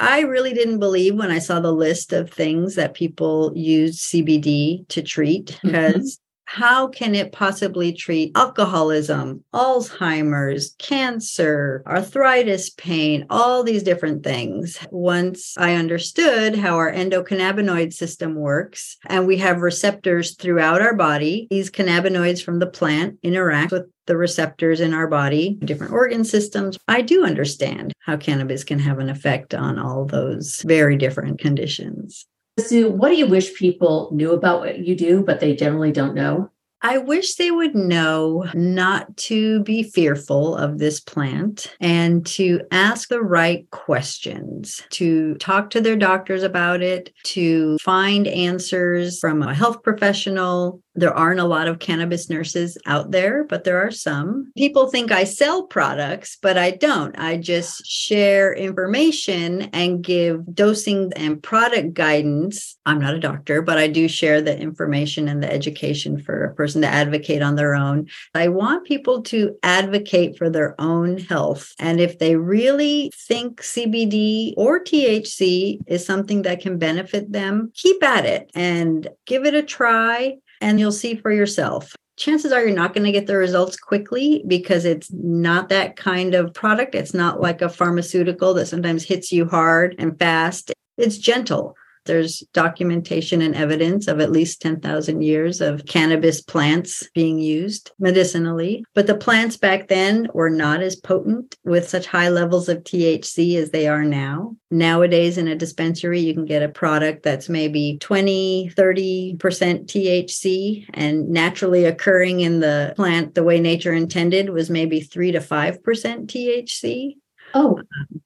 I 0.00 0.20
really 0.20 0.54
didn't 0.54 0.78
believe 0.78 1.14
when 1.14 1.30
I 1.30 1.38
saw 1.40 1.60
the 1.60 1.72
list 1.72 2.14
of 2.14 2.30
things 2.30 2.74
that 2.76 2.94
people 2.94 3.52
use 3.54 4.00
CBD 4.00 4.88
to 4.88 5.02
treat 5.02 5.58
because 5.62 6.16
mm-hmm. 6.16 6.62
how 6.62 6.88
can 6.88 7.14
it 7.14 7.32
possibly 7.32 7.92
treat 7.92 8.32
alcoholism, 8.34 9.44
Alzheimer's, 9.52 10.74
cancer, 10.78 11.82
arthritis 11.86 12.70
pain, 12.70 13.26
all 13.28 13.62
these 13.62 13.82
different 13.82 14.24
things? 14.24 14.78
Once 14.90 15.54
I 15.58 15.74
understood 15.74 16.56
how 16.56 16.76
our 16.76 16.90
endocannabinoid 16.90 17.92
system 17.92 18.36
works 18.36 18.96
and 19.06 19.26
we 19.26 19.36
have 19.36 19.60
receptors 19.60 20.34
throughout 20.34 20.80
our 20.80 20.96
body, 20.96 21.46
these 21.50 21.70
cannabinoids 21.70 22.42
from 22.42 22.58
the 22.58 22.66
plant 22.66 23.18
interact 23.22 23.70
with 23.70 23.84
the 24.10 24.16
receptors 24.16 24.80
in 24.80 24.92
our 24.92 25.06
body, 25.06 25.56
different 25.64 25.92
organ 25.92 26.24
systems. 26.24 26.76
I 26.88 27.00
do 27.00 27.24
understand 27.24 27.92
how 28.00 28.16
cannabis 28.16 28.64
can 28.64 28.80
have 28.80 28.98
an 28.98 29.08
effect 29.08 29.54
on 29.54 29.78
all 29.78 30.04
those 30.04 30.62
very 30.66 30.96
different 30.96 31.38
conditions. 31.38 32.26
Sue, 32.58 32.90
what 32.90 33.10
do 33.10 33.14
you 33.14 33.28
wish 33.28 33.54
people 33.54 34.10
knew 34.12 34.32
about 34.32 34.62
what 34.62 34.80
you 34.80 34.96
do, 34.96 35.22
but 35.22 35.38
they 35.38 35.54
generally 35.54 35.92
don't 35.92 36.16
know? 36.16 36.50
I 36.82 36.96
wish 36.98 37.34
they 37.34 37.50
would 37.50 37.74
know 37.74 38.46
not 38.54 39.14
to 39.18 39.62
be 39.62 39.82
fearful 39.82 40.56
of 40.56 40.78
this 40.78 40.98
plant 40.98 41.76
and 41.78 42.24
to 42.28 42.62
ask 42.72 43.10
the 43.10 43.20
right 43.20 43.70
questions, 43.70 44.82
to 44.90 45.34
talk 45.34 45.70
to 45.70 45.80
their 45.82 45.96
doctors 45.96 46.42
about 46.42 46.80
it, 46.80 47.12
to 47.24 47.76
find 47.78 48.26
answers 48.26 49.20
from 49.20 49.42
a 49.42 49.54
health 49.54 49.82
professional, 49.82 50.82
there 50.94 51.14
aren't 51.14 51.40
a 51.40 51.44
lot 51.44 51.68
of 51.68 51.78
cannabis 51.78 52.28
nurses 52.28 52.76
out 52.86 53.10
there, 53.10 53.44
but 53.44 53.64
there 53.64 53.80
are 53.80 53.90
some. 53.90 54.52
People 54.56 54.88
think 54.88 55.12
I 55.12 55.24
sell 55.24 55.64
products, 55.64 56.36
but 56.42 56.58
I 56.58 56.72
don't. 56.72 57.16
I 57.18 57.36
just 57.36 57.86
share 57.86 58.52
information 58.52 59.62
and 59.72 60.02
give 60.02 60.54
dosing 60.54 61.12
and 61.14 61.42
product 61.42 61.94
guidance. 61.94 62.76
I'm 62.86 63.00
not 63.00 63.14
a 63.14 63.20
doctor, 63.20 63.62
but 63.62 63.78
I 63.78 63.86
do 63.86 64.08
share 64.08 64.42
the 64.42 64.58
information 64.58 65.28
and 65.28 65.42
the 65.42 65.52
education 65.52 66.20
for 66.20 66.44
a 66.44 66.54
person 66.54 66.82
to 66.82 66.88
advocate 66.88 67.42
on 67.42 67.54
their 67.54 67.74
own. 67.74 68.08
I 68.34 68.48
want 68.48 68.86
people 68.86 69.22
to 69.22 69.56
advocate 69.62 70.36
for 70.36 70.50
their 70.50 70.80
own 70.80 71.18
health. 71.18 71.72
And 71.78 72.00
if 72.00 72.18
they 72.18 72.36
really 72.36 73.12
think 73.28 73.62
CBD 73.62 74.54
or 74.56 74.82
THC 74.82 75.78
is 75.86 76.04
something 76.04 76.42
that 76.42 76.60
can 76.60 76.78
benefit 76.78 77.30
them, 77.30 77.70
keep 77.74 78.02
at 78.02 78.26
it 78.26 78.50
and 78.54 79.08
give 79.26 79.44
it 79.44 79.54
a 79.54 79.62
try 79.62 80.36
and 80.60 80.78
you'll 80.78 80.92
see 80.92 81.14
for 81.14 81.32
yourself. 81.32 81.94
Chances 82.16 82.52
are 82.52 82.62
you're 82.62 82.74
not 82.74 82.92
going 82.92 83.06
to 83.06 83.12
get 83.12 83.26
the 83.26 83.36
results 83.36 83.76
quickly 83.76 84.44
because 84.46 84.84
it's 84.84 85.10
not 85.10 85.70
that 85.70 85.96
kind 85.96 86.34
of 86.34 86.52
product. 86.52 86.94
It's 86.94 87.14
not 87.14 87.40
like 87.40 87.62
a 87.62 87.68
pharmaceutical 87.68 88.52
that 88.54 88.66
sometimes 88.66 89.04
hits 89.04 89.32
you 89.32 89.46
hard 89.46 89.94
and 89.98 90.18
fast. 90.18 90.72
It's 90.98 91.16
gentle. 91.16 91.74
There's 92.04 92.42
documentation 92.52 93.42
and 93.42 93.54
evidence 93.54 94.08
of 94.08 94.20
at 94.20 94.32
least 94.32 94.62
10,000 94.62 95.22
years 95.22 95.60
of 95.60 95.86
cannabis 95.86 96.40
plants 96.40 97.08
being 97.14 97.38
used 97.38 97.92
medicinally. 97.98 98.84
But 98.94 99.06
the 99.06 99.16
plants 99.16 99.56
back 99.56 99.88
then 99.88 100.28
were 100.32 100.50
not 100.50 100.82
as 100.82 100.96
potent 100.96 101.56
with 101.64 101.88
such 101.88 102.06
high 102.06 102.28
levels 102.28 102.68
of 102.68 102.78
THC 102.78 103.56
as 103.56 103.70
they 103.70 103.88
are 103.88 104.04
now. 104.04 104.56
Nowadays, 104.70 105.36
in 105.36 105.48
a 105.48 105.56
dispensary, 105.56 106.20
you 106.20 106.32
can 106.32 106.44
get 106.44 106.62
a 106.62 106.68
product 106.68 107.22
that's 107.24 107.48
maybe 107.48 107.98
20, 108.00 108.72
30% 108.76 109.36
THC 109.36 110.86
and 110.94 111.28
naturally 111.28 111.84
occurring 111.84 112.40
in 112.40 112.60
the 112.60 112.92
plant 112.96 113.34
the 113.34 113.42
way 113.42 113.60
nature 113.60 113.92
intended 113.92 114.50
was 114.50 114.70
maybe 114.70 115.00
3 115.00 115.32
to 115.32 115.40
5% 115.40 115.80
THC. 115.82 117.16
Oh, 117.54 117.80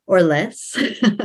or 0.06 0.22
less. 0.22 0.76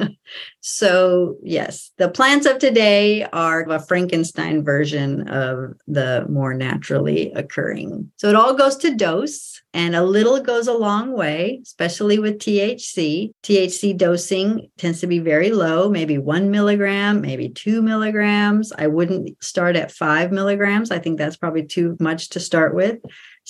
so, 0.61 1.35
yes, 1.43 1.91
the 1.97 2.09
plants 2.09 2.45
of 2.45 2.59
today 2.59 3.25
are 3.25 3.61
a 3.69 3.79
Frankenstein 3.79 4.63
version 4.63 5.27
of 5.27 5.73
the 5.87 6.25
more 6.29 6.53
naturally 6.53 7.31
occurring. 7.33 8.11
So, 8.17 8.29
it 8.29 8.35
all 8.35 8.53
goes 8.53 8.77
to 8.77 8.95
dose, 8.95 9.61
and 9.73 9.95
a 9.95 10.03
little 10.03 10.39
goes 10.41 10.67
a 10.67 10.73
long 10.73 11.11
way, 11.11 11.59
especially 11.63 12.19
with 12.19 12.39
THC. 12.39 13.31
THC 13.43 13.97
dosing 13.97 14.69
tends 14.77 15.01
to 15.01 15.07
be 15.07 15.19
very 15.19 15.51
low, 15.51 15.89
maybe 15.89 16.17
one 16.17 16.49
milligram, 16.49 17.21
maybe 17.21 17.49
two 17.49 17.81
milligrams. 17.81 18.71
I 18.77 18.87
wouldn't 18.87 19.43
start 19.43 19.75
at 19.75 19.91
five 19.91 20.31
milligrams. 20.31 20.91
I 20.91 20.99
think 20.99 21.17
that's 21.17 21.37
probably 21.37 21.65
too 21.65 21.97
much 21.99 22.29
to 22.29 22.39
start 22.39 22.73
with. 22.73 22.99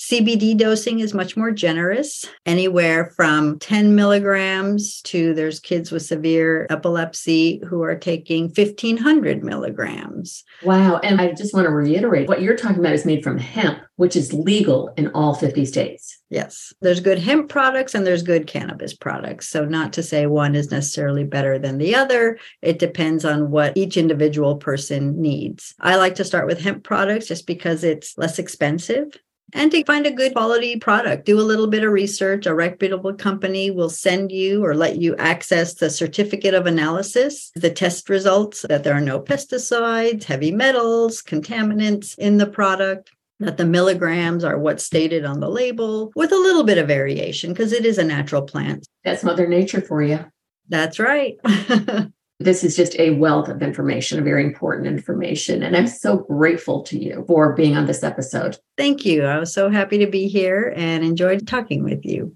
CBD 0.00 0.56
dosing 0.56 1.00
is 1.00 1.12
much 1.12 1.36
more 1.36 1.50
generous, 1.50 2.24
anywhere 2.46 3.12
from 3.16 3.58
10 3.58 3.94
milligrams 3.94 5.02
to 5.02 5.34
there's 5.34 5.60
kids 5.60 5.92
with 5.92 6.02
severe 6.02 6.66
epilepsy 6.70 7.60
who 7.68 7.82
are 7.82 7.98
taking 7.98 8.44
1500 8.44 9.44
milligrams. 9.44 10.42
Wow. 10.62 11.00
And 11.04 11.20
I 11.20 11.32
just 11.32 11.52
want 11.52 11.66
to 11.66 11.70
reiterate 11.70 12.28
what 12.28 12.40
you're 12.40 12.56
talking 12.56 12.78
about 12.78 12.94
is 12.94 13.04
made 13.04 13.22
from 13.22 13.36
hemp, 13.36 13.80
which 13.96 14.16
is 14.16 14.32
legal 14.32 14.90
in 14.96 15.08
all 15.08 15.34
50 15.34 15.66
states. 15.66 16.18
Yes. 16.30 16.72
There's 16.80 17.00
good 17.00 17.18
hemp 17.18 17.50
products 17.50 17.94
and 17.94 18.06
there's 18.06 18.22
good 18.22 18.46
cannabis 18.46 18.94
products. 18.94 19.50
So, 19.50 19.66
not 19.66 19.92
to 19.92 20.02
say 20.02 20.26
one 20.26 20.54
is 20.54 20.70
necessarily 20.70 21.24
better 21.24 21.58
than 21.58 21.76
the 21.76 21.94
other. 21.94 22.38
It 22.62 22.78
depends 22.78 23.26
on 23.26 23.50
what 23.50 23.76
each 23.76 23.98
individual 23.98 24.56
person 24.56 25.20
needs. 25.20 25.74
I 25.78 25.96
like 25.96 26.14
to 26.14 26.24
start 26.24 26.46
with 26.46 26.60
hemp 26.60 26.84
products 26.84 27.28
just 27.28 27.46
because 27.46 27.84
it's 27.84 28.16
less 28.16 28.38
expensive 28.38 29.14
and 29.52 29.70
to 29.70 29.84
find 29.84 30.06
a 30.06 30.10
good 30.10 30.32
quality 30.32 30.76
product. 30.76 31.26
Do 31.26 31.40
a 31.40 31.42
little 31.42 31.66
bit 31.66 31.84
of 31.84 31.92
research. 31.92 32.46
A 32.46 32.54
reputable 32.54 33.14
company 33.14 33.70
will 33.70 33.90
send 33.90 34.32
you 34.32 34.64
or 34.64 34.74
let 34.74 34.96
you 34.96 35.16
access 35.16 35.74
the 35.74 35.90
certificate 35.90 36.54
of 36.54 36.66
analysis, 36.66 37.50
the 37.54 37.70
test 37.70 38.08
results 38.08 38.64
that 38.68 38.84
there 38.84 38.94
are 38.94 39.00
no 39.00 39.20
pesticides, 39.20 40.24
heavy 40.24 40.52
metals, 40.52 41.22
contaminants 41.22 42.16
in 42.18 42.38
the 42.38 42.46
product. 42.46 43.10
That 43.38 43.56
the 43.56 43.64
milligrams 43.64 44.44
are 44.44 44.58
what's 44.58 44.84
stated 44.84 45.24
on 45.24 45.40
the 45.40 45.48
label 45.48 46.12
with 46.14 46.30
a 46.30 46.36
little 46.36 46.62
bit 46.62 46.76
of 46.76 46.86
variation 46.86 47.54
because 47.54 47.72
it 47.72 47.86
is 47.86 47.96
a 47.96 48.04
natural 48.04 48.42
plant. 48.42 48.86
That's 49.02 49.24
Mother 49.24 49.46
Nature 49.46 49.80
for 49.80 50.02
you. 50.02 50.26
That's 50.68 50.98
right. 50.98 51.38
this 52.40 52.64
is 52.64 52.74
just 52.74 52.98
a 52.98 53.10
wealth 53.10 53.48
of 53.48 53.62
information, 53.62 54.18
a 54.18 54.22
very 54.22 54.44
important 54.44 54.86
information. 54.86 55.62
And 55.62 55.76
I'm 55.76 55.86
so 55.86 56.16
grateful 56.16 56.82
to 56.84 56.98
you 56.98 57.24
for 57.28 57.52
being 57.52 57.76
on 57.76 57.86
this 57.86 58.02
episode. 58.02 58.56
Thank 58.78 59.04
you. 59.04 59.24
I 59.24 59.38
was 59.38 59.52
so 59.52 59.68
happy 59.68 59.98
to 59.98 60.06
be 60.06 60.26
here 60.26 60.72
and 60.74 61.04
enjoyed 61.04 61.46
talking 61.46 61.84
with 61.84 62.04
you. 62.04 62.34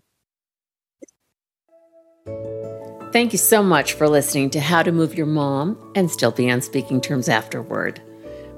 Thank 3.12 3.32
you 3.32 3.38
so 3.38 3.62
much 3.62 3.94
for 3.94 4.08
listening 4.08 4.50
to 4.50 4.60
How 4.60 4.82
to 4.82 4.92
Move 4.92 5.14
Your 5.14 5.26
Mom 5.26 5.78
and 5.94 6.10
Still 6.10 6.32
Be 6.32 6.50
on 6.50 6.60
Speaking 6.60 7.00
Terms 7.00 7.28
Afterward. 7.28 8.02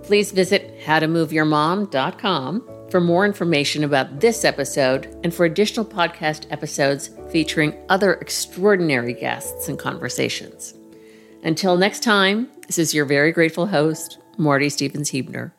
Please 0.02 0.32
visit 0.32 0.80
howtomoveyourmom.com 0.80 2.68
for 2.90 3.00
more 3.00 3.26
information 3.26 3.84
about 3.84 4.20
this 4.20 4.44
episode 4.44 5.14
and 5.22 5.32
for 5.34 5.44
additional 5.44 5.84
podcast 5.84 6.46
episodes 6.50 7.10
featuring 7.30 7.76
other 7.88 8.14
extraordinary 8.14 9.12
guests 9.12 9.68
and 9.68 9.78
conversations. 9.78 10.74
Until 11.42 11.76
next 11.76 12.02
time, 12.02 12.48
this 12.66 12.78
is 12.78 12.94
your 12.94 13.04
very 13.04 13.32
grateful 13.32 13.66
host, 13.66 14.18
Marty 14.36 14.68
Stevens 14.68 15.10
Heebner. 15.10 15.52